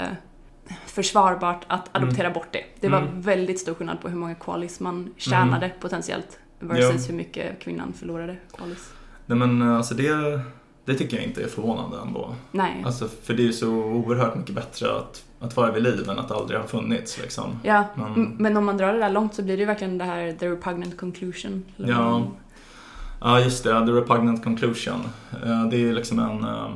[0.86, 2.64] försvarbart att adoptera bort det.
[2.80, 3.22] Det var Mm.
[3.22, 8.38] väldigt stor skillnad på hur många qualis man tjänade potentiellt versus hur mycket kvinnan förlorade
[8.58, 8.94] qualis.
[9.26, 10.40] Nej men alltså det,
[10.88, 12.36] det tycker jag inte är förvånande ändå.
[12.52, 12.84] Nej.
[12.86, 16.20] Alltså för det är ju så oerhört mycket bättre att, att vara vid liv än
[16.20, 17.60] att aldrig ha funnits liksom.
[17.64, 20.04] Ja, Men- men om man drar det där långt så blir det ju verkligen det
[20.06, 21.64] här the repugnant conclusion.
[21.78, 22.28] Ja.
[23.22, 25.00] Ja just det, the repugnant conclusion.
[25.46, 26.70] Eh, Det är liksom en, eh,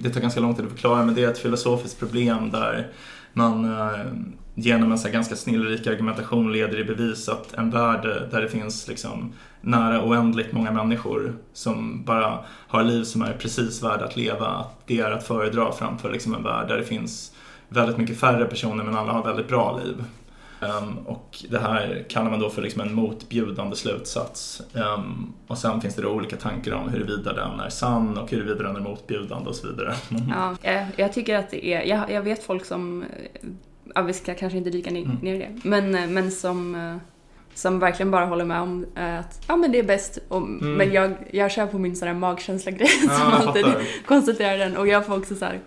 [0.00, 2.88] det tar ganska lång tid att förklara men det är ett filosofiskt problem där
[3.32, 3.90] man eh,
[4.54, 8.48] genom en så här ganska snillrik argumentation leder i bevis att en värld där det
[8.48, 12.38] finns liksom nära oändligt många människor som bara
[12.68, 16.34] har liv som är precis värda att leva, att det är att föredra framför liksom
[16.34, 17.32] en värld där det finns
[17.68, 20.04] väldigt mycket färre personer men alla har väldigt bra liv.
[20.62, 24.62] Um, och det här kallar man då för liksom en motbjudande slutsats.
[24.72, 28.62] Um, och sen finns det då olika tankar om huruvida den är sann och huruvida
[28.62, 29.94] den är motbjudande och så vidare.
[30.30, 33.04] Ja, eh, jag, tycker att det är, jag, jag vet folk som,
[33.94, 35.16] ja vi ska kanske inte dyka ner, Mm.
[35.22, 36.96] ner i det, men, eh, men som, eh,
[37.54, 40.18] som verkligen bara håller med om eh, att ja men det är bäst.
[40.28, 43.08] Och, Men jag, jag kör på min sån magkänsla-grej Mm.
[43.14, 43.82] Ja, som alltid fattar.
[44.06, 45.60] konsulterar den och jag får också så här,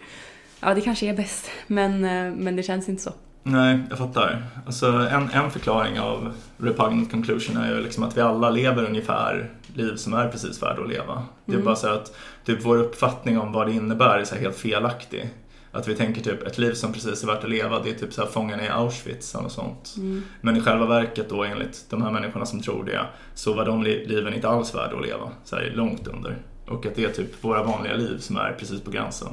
[0.60, 2.02] ja det kanske är bäst, men,
[2.44, 3.12] men det känns inte så.
[3.48, 4.44] Nej, jag fattar.
[4.66, 9.50] Alltså, en, en förklaring av repugnant conclusion är ju liksom att vi alla lever ungefär
[9.74, 11.24] liv som är precis värda att leva.
[11.46, 11.66] Det är Mm.
[11.66, 15.30] bara så att typ, vår uppfattning om vad det innebär är så helt felaktig.
[15.76, 18.14] Att vi tänker typ ett liv som precis är värt att leva, det är typ
[18.14, 19.94] så här fångarna i Auschwitz eller sånt.
[19.98, 20.24] Mm.
[20.42, 23.84] Men i själva verket då enligt de här människorna som tror det så var de
[23.84, 26.38] li- liven inte alls värda att leva, så här långt under.
[26.68, 29.28] Och att det är typ våra vanliga liv som är precis på gränsen.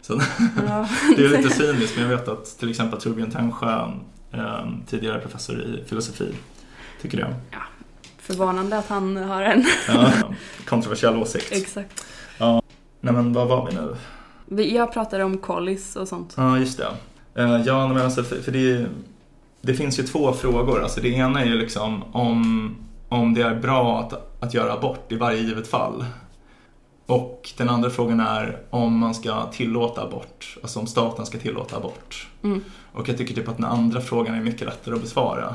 [0.00, 0.12] Så
[0.68, 0.88] Ja.
[1.16, 3.88] det är lite cyniskt men jag vet att till exempel Torbjörn Tännsjö,
[4.32, 6.34] eh, tidigare professor i filosofi,
[7.02, 7.34] tycker det.
[8.18, 9.64] Förvånande att han har en.
[9.88, 10.12] Ja,
[10.68, 11.48] kontroversiell åsikt.
[11.52, 12.04] Exakt.
[13.00, 13.96] Nej men vad var vi nu?
[14.48, 16.34] Jag pratade om kollis och sånt.
[16.36, 17.42] Ja, just det.
[17.42, 18.86] Eh, Ja, men alltså, för, för det,
[19.60, 20.82] det finns ju två frågor.
[20.82, 22.76] Alltså, det ena är ju liksom om,
[23.08, 26.04] om det är bra att, att göra abort i varje givet fall.
[27.06, 31.76] Och den andra frågan är om man ska tillåta abort, alltså om staten ska tillåta
[31.76, 32.28] abort.
[32.42, 32.64] Mm.
[32.92, 35.54] Och jag tycker typ att den andra frågan är mycket lättare att besvara.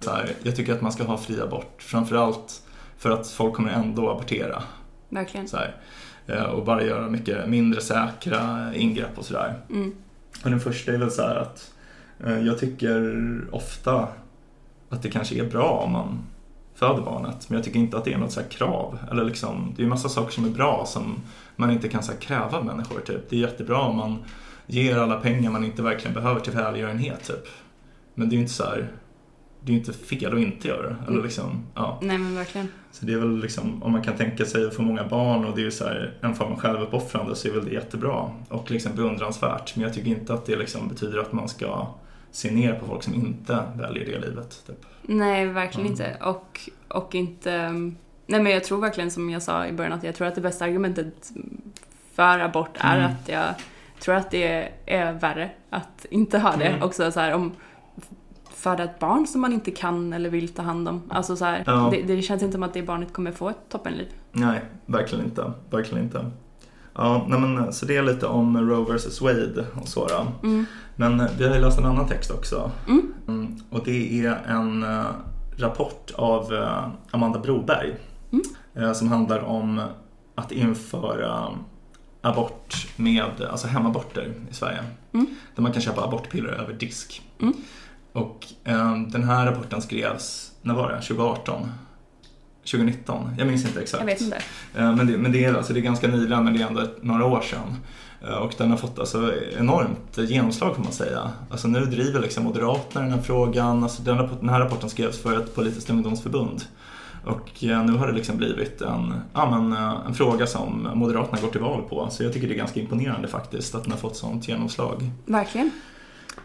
[0.00, 2.62] Så här, jag tycker att man ska ha fri abort, framförallt
[2.98, 4.62] för att folk kommer ändå abortera.
[5.08, 5.48] Verkligen.
[5.48, 5.76] Så här,
[6.52, 9.54] och bara göra mycket mindre säkra ingrepp och sådär.
[9.70, 9.92] Mm.
[10.44, 11.72] Och den första är väl så här att
[12.26, 14.08] eh, jag tycker ofta
[14.88, 16.18] att det kanske är bra om man
[16.74, 17.50] föder barnet.
[17.50, 18.98] Men jag tycker inte att det är något så krav.
[19.10, 21.20] Eller liksom, det är ju massa saker som är bra som
[21.56, 23.00] man inte kan så kräva av människor.
[23.00, 23.30] Typ.
[23.30, 24.24] Det är jättebra om man
[24.66, 27.24] ger alla pengar man inte verkligen behöver till välgörenhet.
[27.24, 27.46] Typ.
[28.14, 28.88] Men det är ju inte så här,
[29.64, 30.96] det är ju inte fel att inte göra det.
[31.02, 31.22] Eller Mm.
[31.22, 31.98] liksom, ja.
[32.02, 32.68] Nej men verkligen.
[32.92, 35.54] Så det är väl liksom, om man kan tänka sig att få många barn och
[35.56, 38.70] det är ju så här en form av självuppoffrande så är väl det jättebra och
[38.70, 39.76] liksom beundransvärt.
[39.76, 41.86] Men jag tycker inte att det liksom betyder att man ska
[42.30, 44.62] se ner på folk som inte väljer det livet.
[44.66, 44.86] Typ.
[45.02, 45.92] Nej, verkligen Mm.
[45.92, 46.16] inte.
[46.24, 47.68] Och, och inte...
[48.26, 50.40] Nej men jag tror verkligen som jag sa i början att jag tror att det
[50.40, 51.32] bästa argumentet
[52.14, 53.10] för abort är Mm.
[53.10, 53.44] att jag
[54.00, 56.64] tror att det är värre att inte ha det.
[56.64, 56.82] Mm.
[56.82, 57.52] Också så här om
[58.56, 61.02] föda ett barn som man inte kan eller vill ta hand om.
[61.08, 61.88] Alltså så här, Ja.
[61.92, 64.06] det, det känns inte som att det barnet kommer få ett toppenliv.
[64.32, 65.52] Nej, verkligen inte.
[65.70, 66.30] Verkligen inte.
[66.94, 70.48] Ja, nej men, så det är lite om Roe vs Wade och så då.
[70.48, 70.66] Mm.
[70.96, 72.70] Men eh, vi har ju läst en annan text också.
[72.88, 73.14] Mm.
[73.28, 75.04] Mm, och det är en eh,
[75.56, 77.94] rapport av eh, Amanda Broberg.
[78.32, 78.94] Mm.
[78.94, 79.82] som handlar om
[80.34, 81.48] att införa
[82.20, 84.78] abort med, alltså hemaborter i Sverige.
[85.12, 85.26] Mm.
[85.54, 87.22] Där man kan köpa abortpiller över disk.
[88.14, 90.94] Och eh, den här rapporten skrevs, när var det?
[91.00, 91.68] 2018?
[92.70, 93.34] 2019?
[93.38, 94.00] Jag minns inte exakt.
[94.00, 94.36] Jag vet inte.
[94.76, 96.82] Eh, Men det, men det, är, alltså det är ganska nyligen, men det är ändå
[97.02, 97.76] några år sedan.
[98.28, 101.30] Eh, Och den har fått alltså enormt genomslag får man säga.
[101.50, 103.82] Alltså nu driver liksom Moderaterna den här frågan.
[103.82, 106.62] Alltså den, rapport- den här rapporten skrevs för ett politiskt ungdomsförbund.
[107.24, 111.40] Och eh, nu har det liksom blivit en, ja, men, eh, en fråga som Moderaterna
[111.40, 112.08] går till val på.
[112.10, 115.10] Så jag tycker det är ganska imponerande faktiskt att den har fått sånt genomslag.
[115.26, 115.70] Verkligen.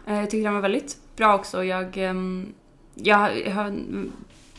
[0.10, 1.64] Eh, Jag tycker den var väldigt bra också.
[1.64, 2.54] Jag, ehm,
[2.96, 3.18] jag
[3.52, 3.76] har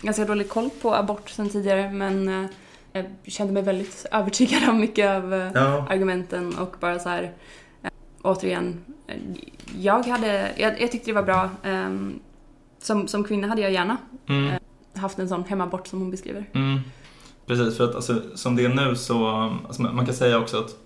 [0.02, 2.50] ganska dålig koll på abort sen tidigare men eh,
[2.92, 7.32] jag kände mig väldigt övertygad av mycket av eh, Ja, argumenten och bara så här
[8.22, 8.84] återigen,
[9.78, 11.50] jag hade, jag, jag tyckte det var bra.
[11.62, 12.20] ehm,
[12.78, 13.96] som, som kvinna hade jag gärna
[14.26, 14.52] mm.
[14.94, 16.44] haft en sån hemabort som hon beskriver.
[16.52, 16.80] Mm.
[17.46, 19.26] Precis, för att alltså, som det är nu så,
[19.66, 20.76] alltså, man kan säga också att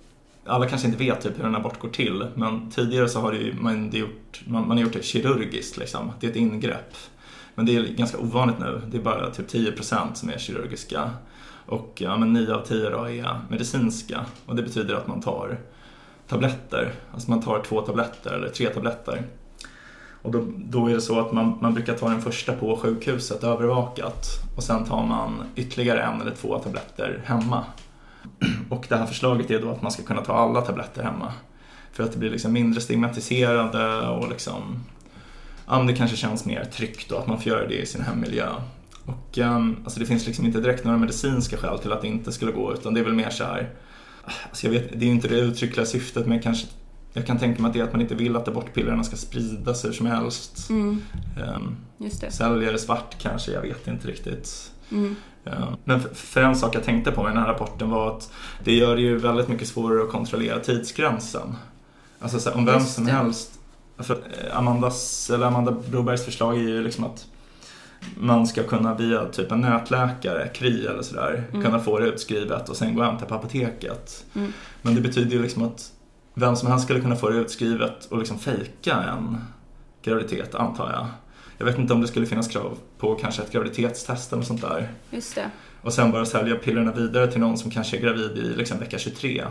[0.46, 3.38] alla kanske inte vet typ hur en abort går till, men tidigare så har det
[3.38, 6.12] ju, man, det gjort, man, man har gjort det kirurgiskt liksom.
[6.20, 6.96] Det är ett ingrepp.
[7.54, 11.10] Men det är ganska ovanligt nu, det är bara typ 10% som är kirurgiska.
[11.66, 15.58] Och ja, men 9 av 10 då är medicinska och det betyder att man tar
[16.28, 19.22] tabletter, alltså man tar två tabletter eller tre tabletter.
[20.22, 23.44] Och då, då är det så att man, man brukar ta den första på sjukhuset
[23.44, 24.26] övervakat
[24.56, 27.64] och sen tar man ytterligare en eller två tabletter hemma.
[28.68, 31.32] Och det här förslaget är då att man ska kunna ta alla tabletter hemma.
[31.92, 34.84] För att det blir liksom mindre stigmatiserande och liksom,
[35.66, 38.48] ja, det kanske känns mer tryggt då att man får göra det i sin hemmiljö.
[39.04, 42.32] Och um, alltså det finns liksom inte direkt några medicinska skäl till att det inte
[42.32, 43.70] skulle gå utan det är väl mer så här,
[44.48, 46.66] alltså jag vet, det är ju inte det uttryckliga syftet men kanske
[47.12, 49.84] jag kan tänka mig att det är att man inte vill att abortpillerna ska spridas
[49.84, 50.70] hur som helst.
[50.70, 51.02] Mm,
[51.56, 52.30] Um, just det.
[52.30, 54.72] sälja det svart kanske, jag vet inte riktigt.
[54.90, 55.16] Mm.
[55.84, 58.32] Men för- en sak jag tänkte på med den här rapporten var att
[58.64, 61.56] det gör det ju väldigt mycket svårare att kontrollera tidsgränsen.
[62.20, 63.50] Alltså så här, om vem som helst,
[63.98, 67.26] för eh, Amandas, eller Amanda Brobergs förslag är ju liksom att
[68.16, 71.64] man ska kunna via typ en nätläkare, Kry eller sådär, Mm.
[71.64, 74.24] kunna få det utskrivet och sen gå och hämta på apoteket.
[74.34, 75.90] mm, Men det betyder ju liksom att
[76.34, 79.38] vem som helst skulle kunna få det utskrivet och liksom fejka en
[80.02, 81.06] graviditet, antar jag.
[81.58, 84.88] Jag vet inte om det skulle finnas krav på kanske ett graviditetstest eller sånt där.
[85.10, 85.50] just det.
[85.82, 88.98] Och sen bara sälja pillerna vidare till någon som kanske är gravid i liksom vecka
[88.98, 89.44] 23.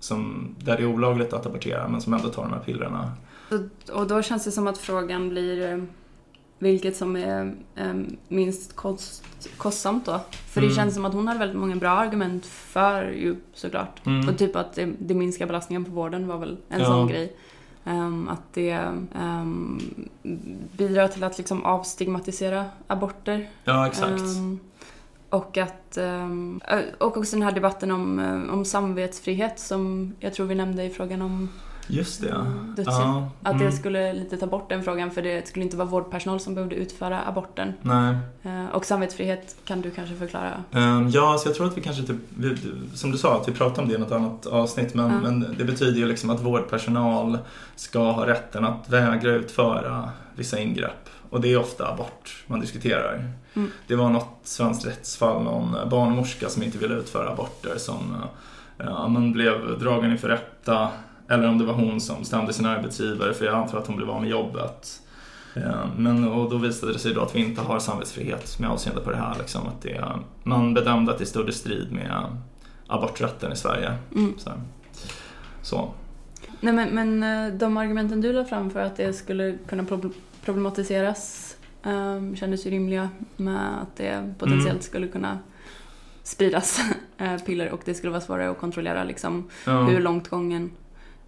[0.00, 3.12] Som, där det är olagligt att abortera men som ändå tar de här pillerna.
[3.92, 5.82] Och, då känns det som att frågan blir eh,
[6.58, 7.94] vilket som är eh,
[8.28, 9.24] minst kost,
[9.56, 10.20] kostsamt då.
[10.30, 10.76] För det Mm.
[10.76, 14.06] känns som att hon hade väldigt många bra argument för ju såklart.
[14.06, 14.28] Mm.
[14.28, 16.86] Och typ att det, det minskar belastningen på vården var väl en Ja.
[16.86, 17.36] sån grej.
[17.84, 18.70] Ehm, att det
[19.14, 19.80] ehm,
[20.76, 23.48] bidrar till att liksom avstigmatisera aborter.
[23.64, 24.20] Ja, exakt.
[24.20, 24.58] Ehm,
[25.30, 25.98] och att
[26.98, 30.90] och också den här debatten om, eh, om samvetsfrihet som jag tror vi nämnde i
[30.90, 31.48] frågan om
[31.86, 32.28] Just det.
[32.30, 32.98] mm, dödshjälp.
[32.98, 33.66] Ja, Att mm.
[33.66, 36.76] det skulle lite ta bort den frågan för det skulle inte vara vårdpersonal som behövde
[36.76, 37.72] utföra aborten.
[37.82, 38.16] Nej.
[38.42, 40.64] Eh, Och samvetsfrihet kan du kanske förklara?
[40.72, 42.16] Ehm, ja, så jag tror att vi kanske typ,
[42.94, 44.94] som du sa, att vi pratade om det i något annat avsnitt.
[44.94, 45.20] Men, Ja.
[45.22, 47.38] men det betyder ju liksom att vårdpersonal
[47.76, 51.08] ska ha rätten att vägra utföra vissa ingrepp.
[51.30, 53.28] Och det är ofta abort man diskuterar.
[53.54, 53.70] Mm.
[53.86, 58.14] Det var något svenskt rättsfall, någon barnmorska som inte ville utföra aborter som
[58.78, 60.88] eh, ja, men blev dragen inför rätta.
[61.28, 64.10] Eller om det var hon som stämde sin arbetsgivare för jag antar att hon blev
[64.10, 65.00] av med jobbet.
[65.56, 69.00] Eh, Men, och då visade det sig då att vi inte har samvetsfrihet med avseende
[69.02, 69.34] på det här.
[69.38, 70.04] Liksom, att det,
[70.42, 72.36] man bedömde att det stod i strid med
[72.86, 73.94] aborträtten i Sverige.
[74.14, 74.34] Mm.
[74.38, 74.50] Så.
[75.62, 75.90] så.
[76.60, 77.22] Nej men, men
[77.52, 80.12] eh, de argumenten du la fram för att det skulle kunna prob-
[80.44, 84.82] problematiseras um, kändes ju rimliga med att det potentiellt Mm.
[84.82, 85.38] skulle kunna
[86.22, 86.80] spridas
[87.18, 89.82] eh, piller och det skulle vara svårare att kontrollera liksom Ja.
[89.84, 90.70] hur långt gången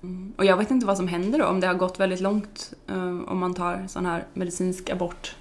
[0.06, 0.32] Mm.
[0.36, 3.20] Och jag vet inte vad som händer då om det har gått väldigt långt eh,
[3.26, 5.34] om man tar sån här medicinsk abort.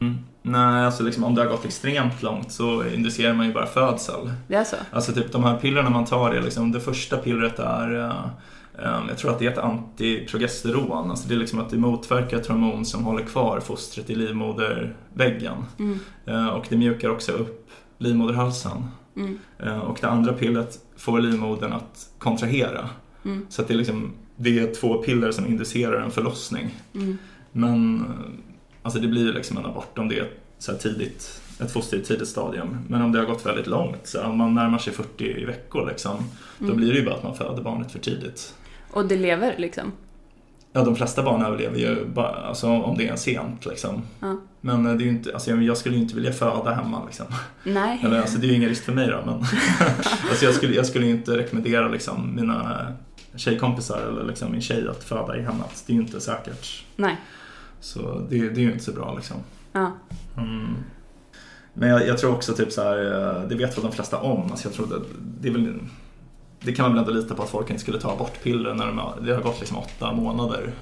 [0.00, 0.18] Mm.
[0.42, 4.30] Nej, alltså liksom, om det har gått extremt långt så inducerar man ju bara födsel.
[4.48, 4.76] Det är så?
[4.92, 9.00] Alltså typ de här pillerna man tar är liksom, det första pillret är eh, eh,
[9.08, 11.10] jag tror att det är ett antiprogesteron.
[11.10, 15.64] Alltså det är liksom att det motverkar ett hormon som håller kvar fostret i livmoderväggen.
[15.78, 15.98] Mm.
[16.26, 18.84] Eh, Och det mjukar också upp livmoderhalsen.
[19.16, 19.38] Mm.
[19.58, 22.88] Eh, Och det andra pillret får livmodern att kontrahera.
[23.24, 23.46] Mm.
[23.48, 26.74] Så det är, liksom, det är två piller som inducerar en förlossning.
[26.94, 27.18] Mm.
[27.52, 28.04] Men eh,
[28.82, 32.00] alltså det blir ju liksom en abort om det är så tidigt, ett foster i
[32.00, 32.78] ett tidigt stadium.
[32.88, 36.16] Men om det har gått väldigt långt, så om man närmar sig 40 veckor liksom,
[36.58, 36.76] då Mm.
[36.76, 38.54] blir det ju bara att man föder barnet för tidigt.
[38.90, 39.92] Och det lever liksom?
[40.72, 44.02] Ja, de flesta barn överlever ju bara, alltså, om det är sent liksom.
[44.20, 44.40] Ja.
[44.60, 47.26] Men eh, det är ju inte, alltså, jag- skulle ju inte vilja föda hemma liksom.
[47.64, 48.00] Nej.
[48.04, 49.34] Eller, alltså, det är ju ingen risk för mig då, men
[50.30, 52.86] alltså, jag, skulle, jag skulle ju inte rekommendera liksom, mina
[53.38, 55.84] tjejkompisar eller liksom, min tjej att föda i hemmet.
[55.86, 56.84] Det är ju inte säkert.
[56.96, 57.16] Nej.
[57.80, 59.36] Så det, det är ju inte så bra liksom.
[59.72, 59.92] Ja.
[60.36, 60.74] Mm.
[61.74, 64.42] Men jag, jag tror också typ så här, eh, det vet väl de flesta om.
[64.50, 65.00] Alltså jag tror det,
[65.40, 65.74] det väl,
[66.60, 69.00] det kan man väl ändå lita på att folk inte skulle ta abortpiller när de
[69.26, 70.72] det har gått liksom åtta månader.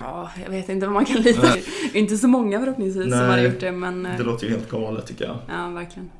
[0.00, 1.58] ja, jag vet inte vad man kan lita på.
[1.94, 3.28] Inte så många förhoppningsvis som Nej.
[3.28, 4.06] har gjort det, men...
[4.06, 5.36] eh, Det låter ju helt galet tycker jag.
[5.48, 6.10] Ja, verkligen.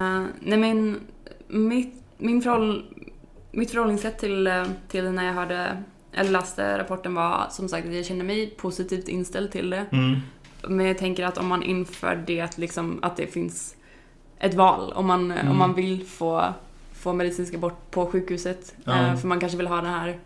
[0.00, 1.00] Uh, nej men,
[1.48, 2.84] mitt, min förhåll,
[3.50, 5.82] mitt förhållningssätt till, till när jag hörde,
[6.12, 9.86] eller läste rapporten var som sagt att jag kände mig positivt inställd till det.
[9.92, 10.20] Mm.
[10.68, 13.76] Men jag tänker att om man inför det att, liksom, att det finns
[14.38, 15.50] ett val, om man, Mm.
[15.50, 16.44] om man vill få,
[16.92, 20.18] få medicinsk abort på sjukhuset, eh, för man kanske vill ha den här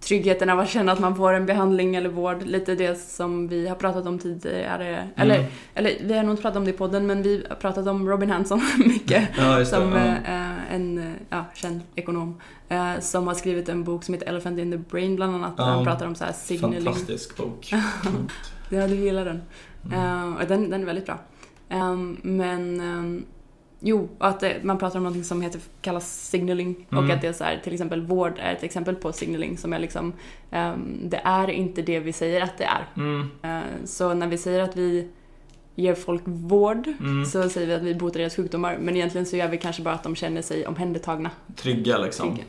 [0.00, 3.68] tryggheten av att känna att man får en behandling eller vård, lite det som vi
[3.68, 5.50] har pratat om tidigare, eller, Mm.
[5.74, 8.08] eller vi har nog inte pratat om det i podden, men vi har pratat om
[8.08, 9.28] Robin Hanson mycket.
[9.38, 9.64] Ja.
[9.64, 10.06] Som ja.
[10.06, 14.70] eh, en ja, känd ekonom eh, som har skrivit en bok som heter Elephant in
[14.70, 15.56] the Brain bland annat.
[15.56, 16.84] Där han pratar om så här signaling.
[16.84, 17.72] Fantastisk bok.
[18.72, 19.42] Ja, du gillar den.
[19.92, 20.32] Mm.
[20.40, 21.18] Eh, den, den är väldigt bra.
[21.68, 23.24] Ehm, men ehm,
[23.80, 27.10] jo, att man pratar om något som heter, kallas signaling och Mm.
[27.10, 29.78] att det är så här, till exempel vård är ett exempel på signaling som är
[29.78, 30.12] liksom,
[30.50, 32.86] ehm, det är inte det vi säger att det är.
[32.96, 33.28] Mm.
[33.42, 35.08] Eh, så när vi säger att vi
[35.74, 37.24] ger folk vård Mm.
[37.24, 39.94] så säger vi att vi botar deras sjukdomar men egentligen så gör vi kanske bara
[39.94, 41.30] att de känner sig omhändertagna.
[41.56, 42.28] Trygga liksom.
[42.36, 42.44] Trygga.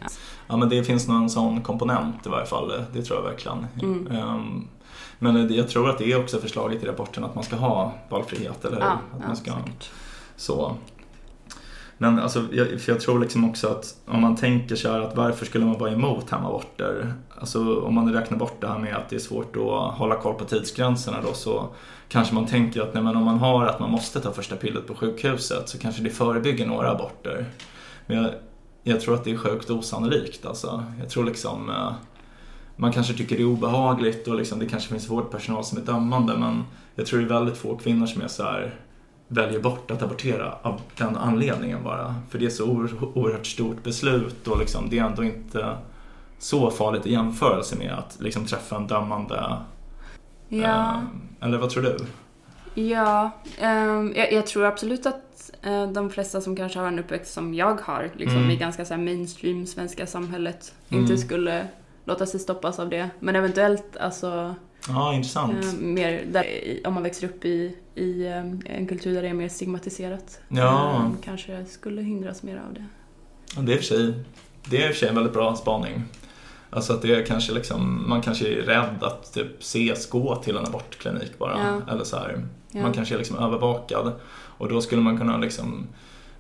[0.48, 3.68] Ja men det finns någon sån komponent i varje fall, det tror jag verkligen.
[4.12, 4.68] Ehm,
[5.20, 8.66] men jag tror att det är också förslaget i rapporten att man ska ha valfrihet,
[8.66, 8.80] eller?
[8.80, 9.90] Ja, att ja, man ska, säkert.
[10.36, 10.76] så.
[12.02, 15.16] Men alltså, jag, för jag tror liksom också att om man tänker så här att
[15.16, 17.14] varför skulle man vara emot hemaborter?
[17.40, 20.34] Alltså om man räknar bort det här med att det är svårt att hålla koll
[20.34, 21.70] på tidsgränserna då så
[22.10, 24.88] kanske man tänker att nej, men om man har att man måste ta första pillret
[24.88, 27.46] på sjukhuset så kanske det förebygger några aborter.
[28.08, 28.32] Men jag,
[28.84, 30.84] jag tror att det är sjukt osannolikt alltså.
[31.00, 31.92] Jag tror liksom eh,
[32.76, 36.38] man kanske tycker det är obehagligt och liksom, det kanske finns vårdpersonal som är dömande
[36.38, 36.64] men
[36.96, 38.76] jag tror det är väldigt få kvinnor som är så här
[39.34, 42.16] väljer bort att abortera av den anledningen bara.
[42.30, 45.78] För det är så oer- oerhört stort beslut och liksom, det är ändå inte
[46.40, 49.56] så farligt i jämförelse med att liksom, träffa en dömande.
[50.50, 50.98] Ja, eh,
[51.48, 51.98] eller vad tror du?
[52.76, 57.34] ja ehm, jag, jag tror absolut att eh, de flesta som kanske har en uppväxt
[57.34, 58.52] som jag har, liksom Mm.
[58.52, 61.04] i ganska så mainstream svenska samhället, Mm.
[61.04, 61.68] inte skulle
[62.06, 63.10] låta sig stoppas av det.
[63.20, 64.56] Men eventuellt alltså
[64.88, 65.66] Ja, intressant.
[65.66, 66.46] eh, mer där,
[66.86, 70.40] om man växer upp i, i eh, en kultur där det är mer stigmatiserat.
[70.50, 70.96] Ja.
[70.96, 72.86] eh, kanske skulle hindras mer av det.
[73.56, 74.14] Ja, Det är för sig,
[74.70, 76.04] det är för sig en väldigt bra spaning.
[76.70, 80.58] Alltså att det är kanske liksom, man kanske är rädd att typ ses gå till
[80.58, 81.58] en abortklinik bara.
[81.88, 81.94] Ja.
[81.94, 82.46] Eller så här.
[82.74, 84.14] Man kanske är liksom övervakad.
[84.32, 85.88] Och då skulle man kunna liksom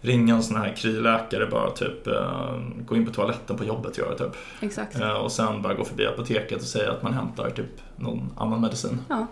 [0.01, 4.15] ringa en sån här kryläkare bara typ eh, gå in på toaletten på jobbet gör
[4.15, 4.35] typ.
[4.59, 4.99] Exakt.
[4.99, 8.61] Eh, och sen bara gå förbi apoteket och säga att man hämtar typ någon annan
[8.61, 8.99] medicin.
[9.09, 9.27] Ja.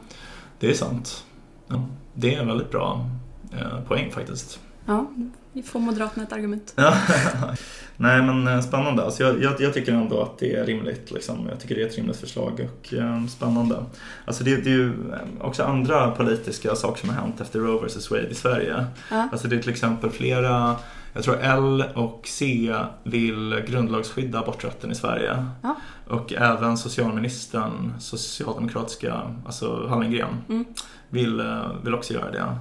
[0.60, 1.26] Det är sant.
[1.68, 3.10] Ja, det är en väldigt bra
[3.52, 4.60] eh, poäng faktiskt.
[4.86, 5.06] Ja,
[5.54, 6.74] vi får Moderaterna ett argument.
[7.98, 9.04] Nej men eh, spännande.
[9.04, 11.12] Alltså jag, jag, jag tycker ändå att det är rimligt.
[11.12, 11.48] Liksom.
[11.50, 13.86] Jag tycker det är ett rimligt förslag och eh, spännande.
[14.26, 17.86] Alltså det, det är ju eh, också andra politiska saker som har hänt efter Roe
[17.88, 18.86] vs Wade i Sverige.
[19.12, 19.30] Ja.
[19.32, 20.76] Alltså det är till exempel flera,
[21.14, 25.46] jag tror L och C vill grundlagsskydda aborträtten i Sverige.
[25.62, 25.76] Ja.
[26.08, 30.66] Och även socialministern, socialdemokratiska, alltså Hallengren, Mm.
[31.10, 32.56] vill, eh, vill också göra det.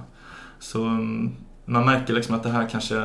[0.59, 1.31] Så mm,
[1.69, 2.95] man märker liksom att det här kanske,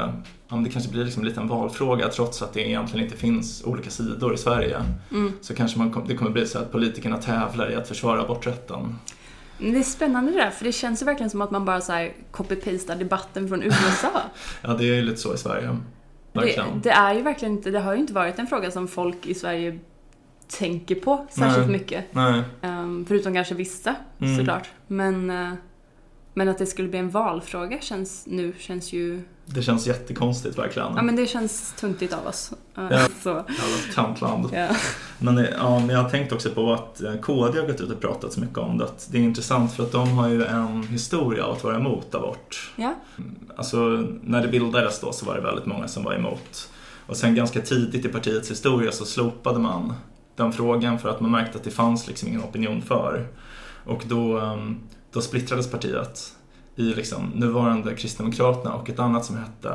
[0.48, 3.90] ja, det kanske blir liksom en liten valfråga trots att det egentligen inte finns olika
[3.90, 4.82] sidor i Sverige.
[5.10, 5.32] Mm.
[5.40, 8.98] Så kanske man, det kommer bli så att politikerna tävlar i att försvara aborträtten.
[9.58, 11.92] Det är spännande det där, för det känns ju verkligen som att man bara så
[11.92, 14.10] här copy-pastar debatten från USA.
[14.62, 15.66] Ja, det är ju lite så i Sverige.
[16.32, 16.80] det, Verkligen.
[16.82, 19.34] det är ju verkligen inte, det har ju inte varit en fråga som folk i
[19.34, 19.78] Sverige
[20.58, 21.78] tänker på särskilt Nej.
[21.78, 22.04] mycket.
[22.14, 22.42] Nej.
[22.62, 24.36] Ehm, förutom kanske vissa, Mm.
[24.36, 24.68] såklart.
[24.86, 25.52] Men, eh,
[26.34, 29.22] men att det skulle bli en valfråga känns nu, känns ju...
[29.46, 30.92] Det känns jättekonstigt verkligen.
[30.96, 32.52] Ja men det känns tuntigt av oss.
[32.74, 32.88] Ja.
[33.22, 34.48] Så, Jävla tantland.
[34.52, 34.68] ja.
[35.18, 37.90] Men, eh, ja, men jag har tänkt också på att eh, KD har gått ut
[37.90, 38.84] och pratat så mycket om det.
[38.84, 42.14] Att det är intressant för att de har ju en historia av att vara emot
[42.14, 42.72] abort.
[42.76, 42.94] ja.
[43.56, 43.78] Alltså
[44.22, 46.70] när det bildades då så var det väldigt många som var emot.
[47.06, 49.94] Och sen ganska tidigt i partiets historia så slopade man
[50.36, 53.26] den frågan för att man märkte att det fanns liksom ingen opinion för.
[53.84, 54.80] Och då, ehm,
[55.14, 56.34] då splittrades partiet
[56.76, 59.70] i liksom nuvarande Kristdemokraterna och ett annat som hette,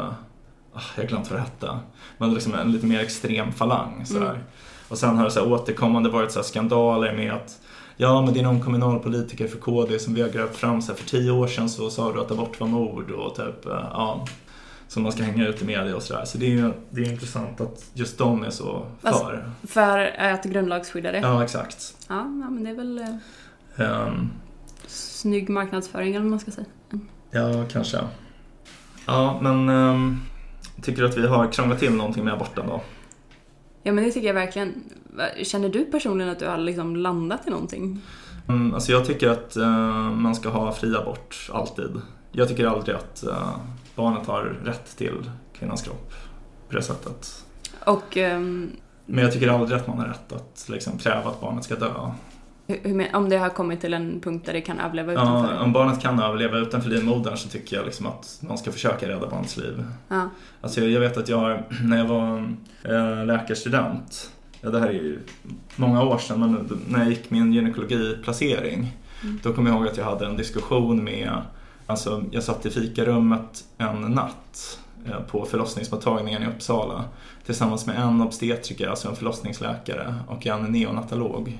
[0.73, 1.79] ah, jag har glömt vad det hette,
[2.17, 4.05] men liksom en lite mer extrem falang.
[4.05, 4.29] Sådär.
[4.29, 4.41] Mm.
[4.87, 7.59] Och sen har det så här återkommande varit så här skandaler med att
[7.97, 10.99] ja men det är någon kommunalpolitiker för KD som vi har grävt fram så här,
[10.99, 14.27] för tio år sedan så sa du att abort var mord och typ, eh, ja.
[14.87, 16.25] Som man ska hänga ut i media och sådär.
[16.25, 19.51] Så det är ju det är intressant att just de är så för.
[19.67, 21.19] För att grundlagsskydda det.
[21.19, 21.95] Ja, exakt.
[22.07, 23.19] ja men det är väl
[23.79, 24.29] Ehm,
[24.89, 26.67] snygg marknadsföring eller vad man ska säga.
[27.31, 27.99] ja, kanske.
[29.05, 30.21] Ja, men um,
[30.81, 32.81] tycker du att vi har krånglat till någonting med aborten då?
[33.83, 34.83] Ja men det tycker jag verkligen.
[35.43, 38.01] Känner du personligen att du har liksom landat i någonting?
[38.47, 42.01] Mm, alltså jag tycker att eh, man ska ha fri abort, alltid.
[42.31, 43.55] Jag tycker aldrig att eh,
[43.95, 46.13] barnet har rätt till kvinnans kropp
[46.69, 47.45] på det sättet.
[47.85, 48.71] Och ehm,
[49.05, 52.11] Men jag tycker aldrig att man har rätt att liksom, kräva att barnet ska dö.
[52.69, 55.53] Hur, om det har kommit till en punkt där det kan överleva utanför?
[55.55, 59.07] Ja, om barnet kan överleva utanför livmodern så tycker jag liksom att man ska försöka
[59.09, 59.83] rädda barnets liv.
[60.07, 60.29] Ja.
[60.61, 62.37] Alltså jag, jag vet att jag, när jag var
[62.83, 65.19] eh, läkarstudent, ja, det här är ju
[65.75, 68.91] många år sedan, men när jag gick min gynekologiplacering,
[69.23, 69.39] Mm.
[69.43, 71.41] då kommer jag ihåg att jag hade en diskussion med,
[71.87, 77.03] alltså jag satt i fikarummet en natt eh, på förlossningsmottagningen i Uppsala
[77.45, 81.59] tillsammans med en obstetriker, alltså en förlossningsläkare, och en neonatolog.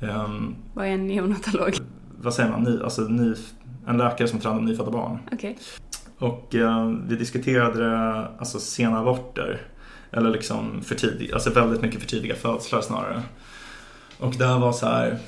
[0.00, 1.74] Ehm, Vad är en neonatolog?
[2.18, 3.34] vad säger man, ny, alltså ny,
[3.86, 5.18] en läkare som tar hand om nyfödda barn.
[5.32, 5.58] Okej.
[6.18, 9.60] Och eh, vi diskuterade alltså sena aborter.
[10.10, 13.22] Eller liksom för tidig, alltså väldigt mycket för tidiga födslar snarare.
[14.18, 15.18] Och där var så här.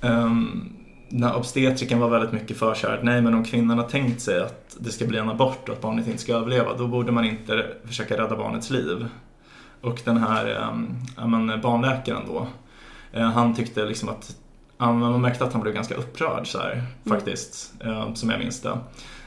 [0.00, 0.72] Um,
[1.08, 4.76] när obstetriken var väldigt mycket för att nej men om kvinnan har tänkt sig att
[4.80, 7.66] det ska bli en abort och att barnet inte ska överleva, då borde man inte
[7.84, 9.08] försöka rädda barnets liv.
[9.80, 10.96] Och den här um,
[11.48, 12.46] ja, barnläkaren då,
[13.12, 14.36] han tyckte liksom att
[14.78, 18.78] man märkte att han blev ganska upprörd så här, faktiskt, eh, som jag minns det.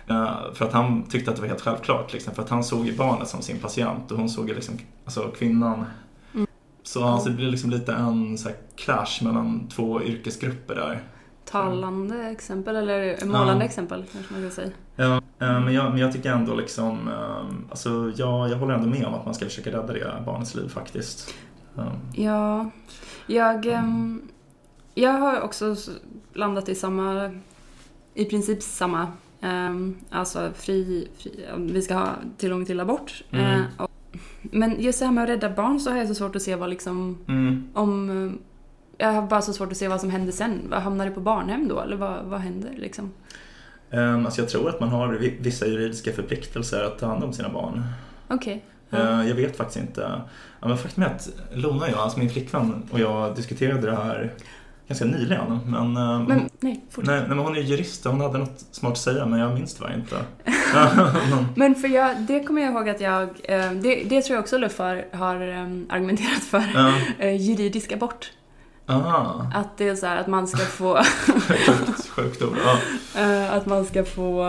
[0.08, 2.86] Eh, för att han tyckte att det var helt självklart, liksom, för att han såg
[2.86, 5.86] ju barnet som sin patient och hon såg ju liksom, alltså kvinnan.
[6.34, 6.48] Mm.
[6.84, 11.04] Så alltså, det blir liksom lite en så här, clash mellan två yrkesgrupper där.
[11.46, 13.70] Talande exempel eller målande Ja.
[13.70, 14.72] exempel kanske man ska säga.
[14.96, 18.90] Ja, eh, men, jag, men jag tycker ändå liksom, eh, alltså jag, jag håller ändå
[18.90, 21.34] med om att man ska försöka rädda det barnets liv faktiskt.
[21.78, 22.70] Eh, Ja,
[23.28, 24.22] jag, ehm,
[24.96, 25.76] jag har också
[26.34, 27.32] landat i samma,
[28.14, 29.08] i princip samma,
[29.42, 33.24] um, alltså fri, fri, vi ska ha tillgång till abort.
[33.32, 33.46] Mm.
[33.46, 33.88] Eh,
[34.42, 36.56] men just det här med att rädda barn så har jag så svårt att se
[36.56, 37.68] vad liksom, Mm.
[37.74, 38.34] om, eh,
[38.98, 40.74] jag har bara så svårt att se vad som händer sen.
[40.74, 43.12] Hamnar det på barnhem då eller vad, vad händer liksom?
[43.92, 47.34] Um, alltså jag tror att man har vi- vissa juridiska förpliktelser att ta hand om
[47.34, 47.84] sina barn.
[48.28, 48.66] Okej.
[48.92, 50.22] Eh, Jag vet faktiskt inte.
[50.62, 53.96] Ja, men faktum är att Lona och jag, alltså min flickvän och jag diskuterade det
[53.96, 54.34] här
[54.88, 55.60] ganska nyligen.
[55.66, 57.10] Men, eh, Men nej, fortsätt.
[57.12, 59.54] nej, nej, men hon är jurist och hon hade något smart att säga men jag
[59.54, 60.16] minns tyvärr inte.
[61.56, 64.58] men, för jag, det kommer jag ihåg att jag, eh, det, det tror jag också
[64.58, 66.64] Luff har, har eh, argumenterat för.
[67.20, 67.26] ja.
[67.32, 68.32] Juridisk abort.
[68.86, 70.98] Aha, Att det är så här att man ska få,
[71.48, 72.58] sjukt, sjukt ord.
[72.66, 72.78] Ja.
[73.22, 74.46] eh, att man ska få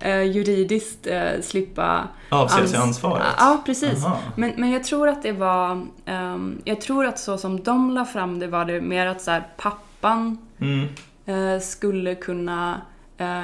[0.00, 2.08] eh, juridiskt eh, slippa...
[2.28, 3.26] Avse ans- sig ansvaret.
[3.38, 4.04] Ja, precis.
[4.04, 4.18] Aha.
[4.36, 8.04] Men, men jag tror att det var, ehm, jag tror att så som de la
[8.04, 10.88] fram det var det mer att så här, pappan Mm.
[11.26, 12.80] eh, skulle kunna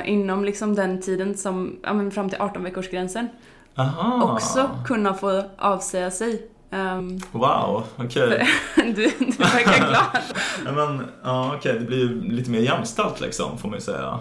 [0.04, 3.28] inom liksom den tiden som, ja men fram till 18 veckorsgränsen
[3.76, 4.32] Aha.
[4.34, 6.48] också kunna få avsäga sig.
[6.70, 8.46] Ehm, Wow, okej.
[8.76, 10.22] du, du verkar glad.
[10.64, 14.18] Ja, men, ja, okej, det blir ju lite mer jämställt liksom, får man ju säga.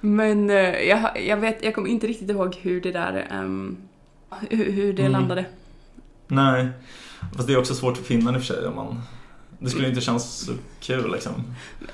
[0.00, 0.56] Men eh,
[0.88, 3.76] jag, jag vet, jag kommer inte riktigt ihåg hur det där, ehm,
[4.50, 5.12] hur, hur det Mm.
[5.12, 5.44] landade.
[6.28, 6.68] Nej,
[7.36, 9.02] fast det är också svårt för kvinnan i och för sig om man...
[9.58, 11.32] Det skulle ju inte kännas så kul liksom.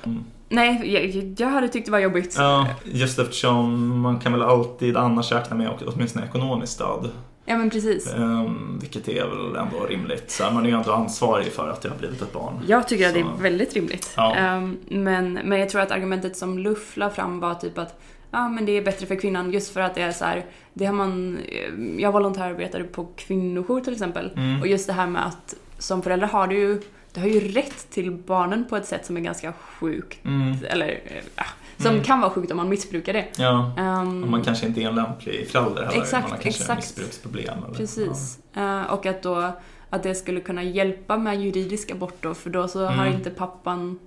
[0.02, 0.24] Mm.
[0.48, 2.34] Nej, jag, jag hade tyckt det var jobbigt.
[2.38, 7.10] Ja, just eftersom man kan väl alltid annars räkna med åtminstone ekonomiskt stöd.
[7.52, 8.14] Ja men precis.
[8.16, 10.30] Um, vilket är väl ändå rimligt.
[10.30, 12.60] Så man är ju ändå ansvarig för att det har blivit ett barn.
[12.66, 14.12] Jag tycker att det Så- är väldigt rimligt.
[14.16, 14.34] Ja.
[14.36, 18.00] Ehm, men, men jag tror att argumentet som Luff la fram var typ att
[18.30, 20.84] ja, men det är bättre för kvinnan just för att det är så här, det
[20.86, 24.30] har man, eh, jag volontärarbetade på kvinnojour till exempel.
[24.36, 24.60] Mm.
[24.60, 26.80] Och just det här med att som förälder har du ju,
[27.12, 30.24] du har ju rätt till barnen på ett sätt som är ganska sjukt.
[30.24, 30.56] Mm.
[30.68, 31.44] Eller eh, ja,
[31.82, 32.04] som Mm.
[32.04, 33.26] kan vara sjukt om man missbrukar det.
[33.36, 35.98] Ja, Ehm, och man kanske inte är en lämplig förälder heller.
[35.98, 36.76] Exakt, man har kanske exakt.
[36.78, 37.58] missbruksproblem.
[37.64, 38.38] Eller, Precis.
[38.54, 39.52] Eh, och att då
[39.90, 43.14] att det skulle kunna hjälpa med juridisk abort då, för då så har Mm.
[43.14, 43.98] inte pappan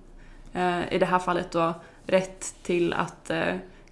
[0.53, 1.73] eh, i det här fallet då
[2.07, 3.43] rätt till att eh,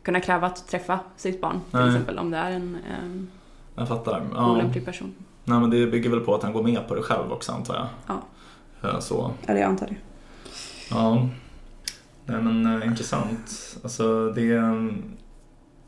[0.04, 1.88] kunna kräva att träffa sitt barn, till Nej.
[1.90, 3.30] exempel om det är en um,
[3.76, 4.22] Ja, jag fattar.
[4.36, 4.52] Ja.
[4.52, 5.14] olämplig person.
[5.44, 7.76] Nej, men det bygger väl på att han går med på det själv också antar
[7.76, 7.88] jag.
[8.82, 9.02] Ja.
[9.02, 9.32] Så.
[9.48, 9.96] Eller jag antar det.
[10.90, 11.28] Ja.
[12.26, 13.78] Nej men eh, intressant.
[13.84, 14.52] Alltså det...
[14.52, 14.86] eh,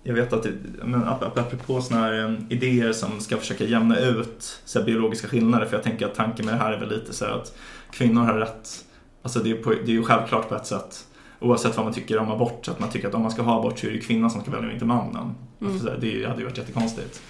[0.04, 0.52] Jag vet att, det,
[0.84, 4.86] men ap- ap- apropå sådana här eh, idéer som ska försöka jämna ut så här,
[4.86, 7.58] biologiska skillnader, för jag tänker att tanken med det här är väl lite så att
[7.92, 8.86] kvinnor har rätt,
[9.22, 11.06] alltså det är, på, det är ju självklart på ett sätt,
[11.40, 13.80] oavsett vad man tycker om abort, att man tycker att om man ska ha abort
[13.80, 15.36] så är det kvinnan som ska välja och inte mannen.
[15.62, 15.74] Mm.
[15.74, 17.22] Alltså, det hade ju varit jättekonstigt.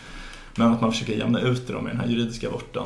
[0.57, 2.83] Men att man försöker jämna ut det då med den här juridiska aborten.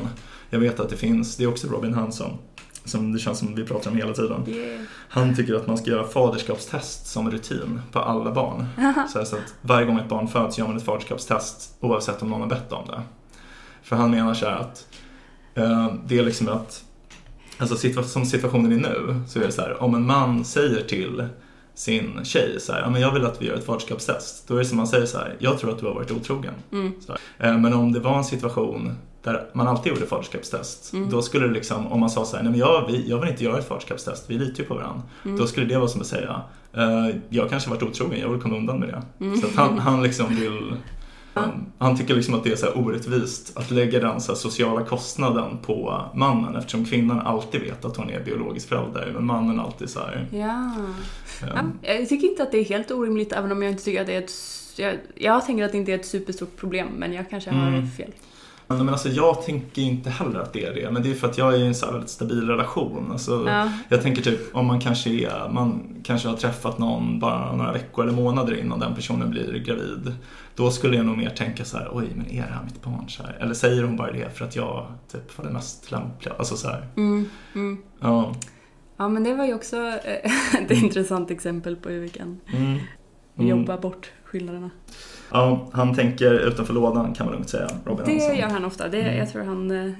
[0.50, 2.38] Jag vet att det finns, det är också Robin Hansson,
[2.86, 4.44] som det känns som vi pratar om hela tiden.
[4.48, 4.82] Yeah.
[5.10, 8.66] Han tycker att man ska göra faderskapstest som rutin på alla barn.
[9.14, 12.48] Så, att varje gång ett barn föds gör man ett faderskapstest oavsett om någon har
[12.48, 13.02] bett om det.
[13.84, 14.88] För han menar så här att
[15.56, 16.84] eh, det är liksom att,
[17.58, 20.84] alltså situa- som situationen är nu, så är det så här, om en man säger
[20.84, 21.28] till
[21.74, 24.48] sin tjej så här, men jag vill att vi gör ett faderskapstest.
[24.48, 26.54] Då är det som man säger så här, jag tror att du har varit otrogen.
[26.72, 26.94] Mm.
[27.38, 31.10] Eh, Men om det var en situation där man alltid gjorde faderskapstest, Mm.
[31.10, 33.30] då skulle det liksom, om man sa så här, nej men jag, vi, jag vill
[33.30, 35.02] inte göra ett faderskapstest, vi litar ju på varandra.
[35.26, 35.38] Mm.
[35.38, 36.42] Då skulle det vara som att säga,
[36.74, 39.26] eh, jag kanske varit otrogen, jag vill komma undan med det.
[39.26, 39.42] Mm.
[39.42, 40.74] Så att han, han liksom vill,
[41.34, 44.38] han, han tycker liksom att det är så här orättvist att lägga den så här
[44.40, 49.60] sociala kostnaden på mannen eftersom kvinnan alltid vet att hon är biologisk förälder, men mannen
[49.60, 50.74] alltid så här, Ja.
[51.42, 51.50] eh,
[51.82, 51.96] ja.
[51.98, 54.16] Jag tycker inte att det är helt orimligt även om jag inte tycker att det
[54.16, 54.32] är ett...
[54.76, 57.88] Jag, jag tänker att det inte är ett superstort problem men jag kanske har Mm.
[57.92, 58.12] fel.
[58.72, 61.38] Men, alltså jag tänker inte heller att det är det, men det är för att
[61.38, 63.12] jag är i en så här väldigt stabil relation.
[63.12, 63.72] Alltså, Ja.
[63.90, 68.04] Jag tänker typ om man kanske, är, man kanske har träffat någon bara några veckor
[68.04, 70.14] eller månader innan den personen blir gravid.
[70.56, 73.10] Då skulle jag nog mer tänka så här, oj men är det här mitt barn?
[73.10, 73.38] Så här?
[73.40, 76.34] Eller säger hon bara det för att jag typ var den mest lämpliga?
[76.40, 77.26] Alltså så Mm.
[77.56, 77.78] Mm.
[78.00, 78.34] ja.
[78.98, 80.32] Ja men det var ju också eh,
[80.64, 82.78] ett intressant exempel på hur vi kan Mm.
[83.38, 83.48] Mm.
[83.50, 84.70] jobba bort skillnaderna.
[85.32, 88.38] Ja, han tänker utanför lådan kan man lugnt säga, Robin Det Hansson.
[88.38, 88.88] gör han ofta.
[88.88, 89.18] Det, Mm.
[89.18, 89.92] Jag tror han eh,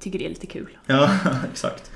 [0.00, 0.78] tycker det är lite kul.
[0.86, 1.10] Ja,
[1.52, 1.90] exakt.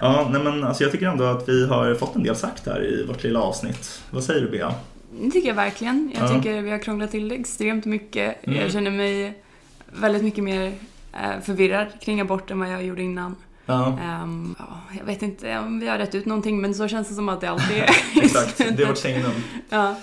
[0.00, 2.84] Ja, nej men alltså jag tycker ändå att vi har fått en del sagt här
[2.84, 4.02] i vårt lilla avsnitt.
[4.10, 4.74] Vad säger du Bea?
[5.22, 6.12] Det tycker jag verkligen.
[6.14, 6.36] Jag Ja.
[6.36, 8.46] tycker vi har krånglat till det extremt mycket.
[8.46, 8.60] Mm.
[8.60, 9.42] Jag känner mig
[10.00, 10.72] väldigt mycket mer
[11.12, 13.36] eh, förvirrad kring abort än vad jag gjorde innan.
[13.66, 13.98] Ja,
[14.58, 14.64] ja,
[14.98, 17.40] jag vet inte om vi har rätt ut någonting men så känns det som att
[17.40, 17.90] det alltid är.
[18.22, 18.58] exakt.
[18.58, 19.32] Det är vårt signum.
[19.68, 19.94] ja.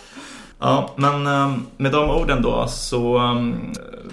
[0.66, 3.54] Ja, men eh, med de orden då så eh,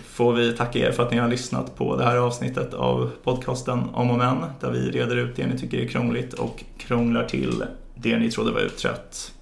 [0.05, 3.78] får vi tacka er för att ni har lyssnat på det här avsnittet av podcasten
[3.94, 7.64] Om och Men där vi reder ut det ni tycker är krångligt och krånglar till
[7.94, 9.32] det ni trodde var utrett.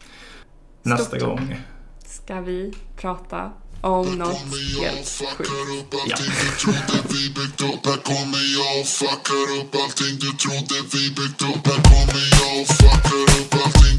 [0.83, 1.21] Nästa Stort.
[1.21, 1.61] gång.
[2.07, 4.43] Ska vi prata om något
[4.81, 5.09] helt sjukt?
[5.09, 10.31] fuckar upp allting du trodde vi byggt upp Här kommer jag fuckar upp allting du
[10.43, 13.99] trodde vi byggt upp Här kommer jag fuckar upp allting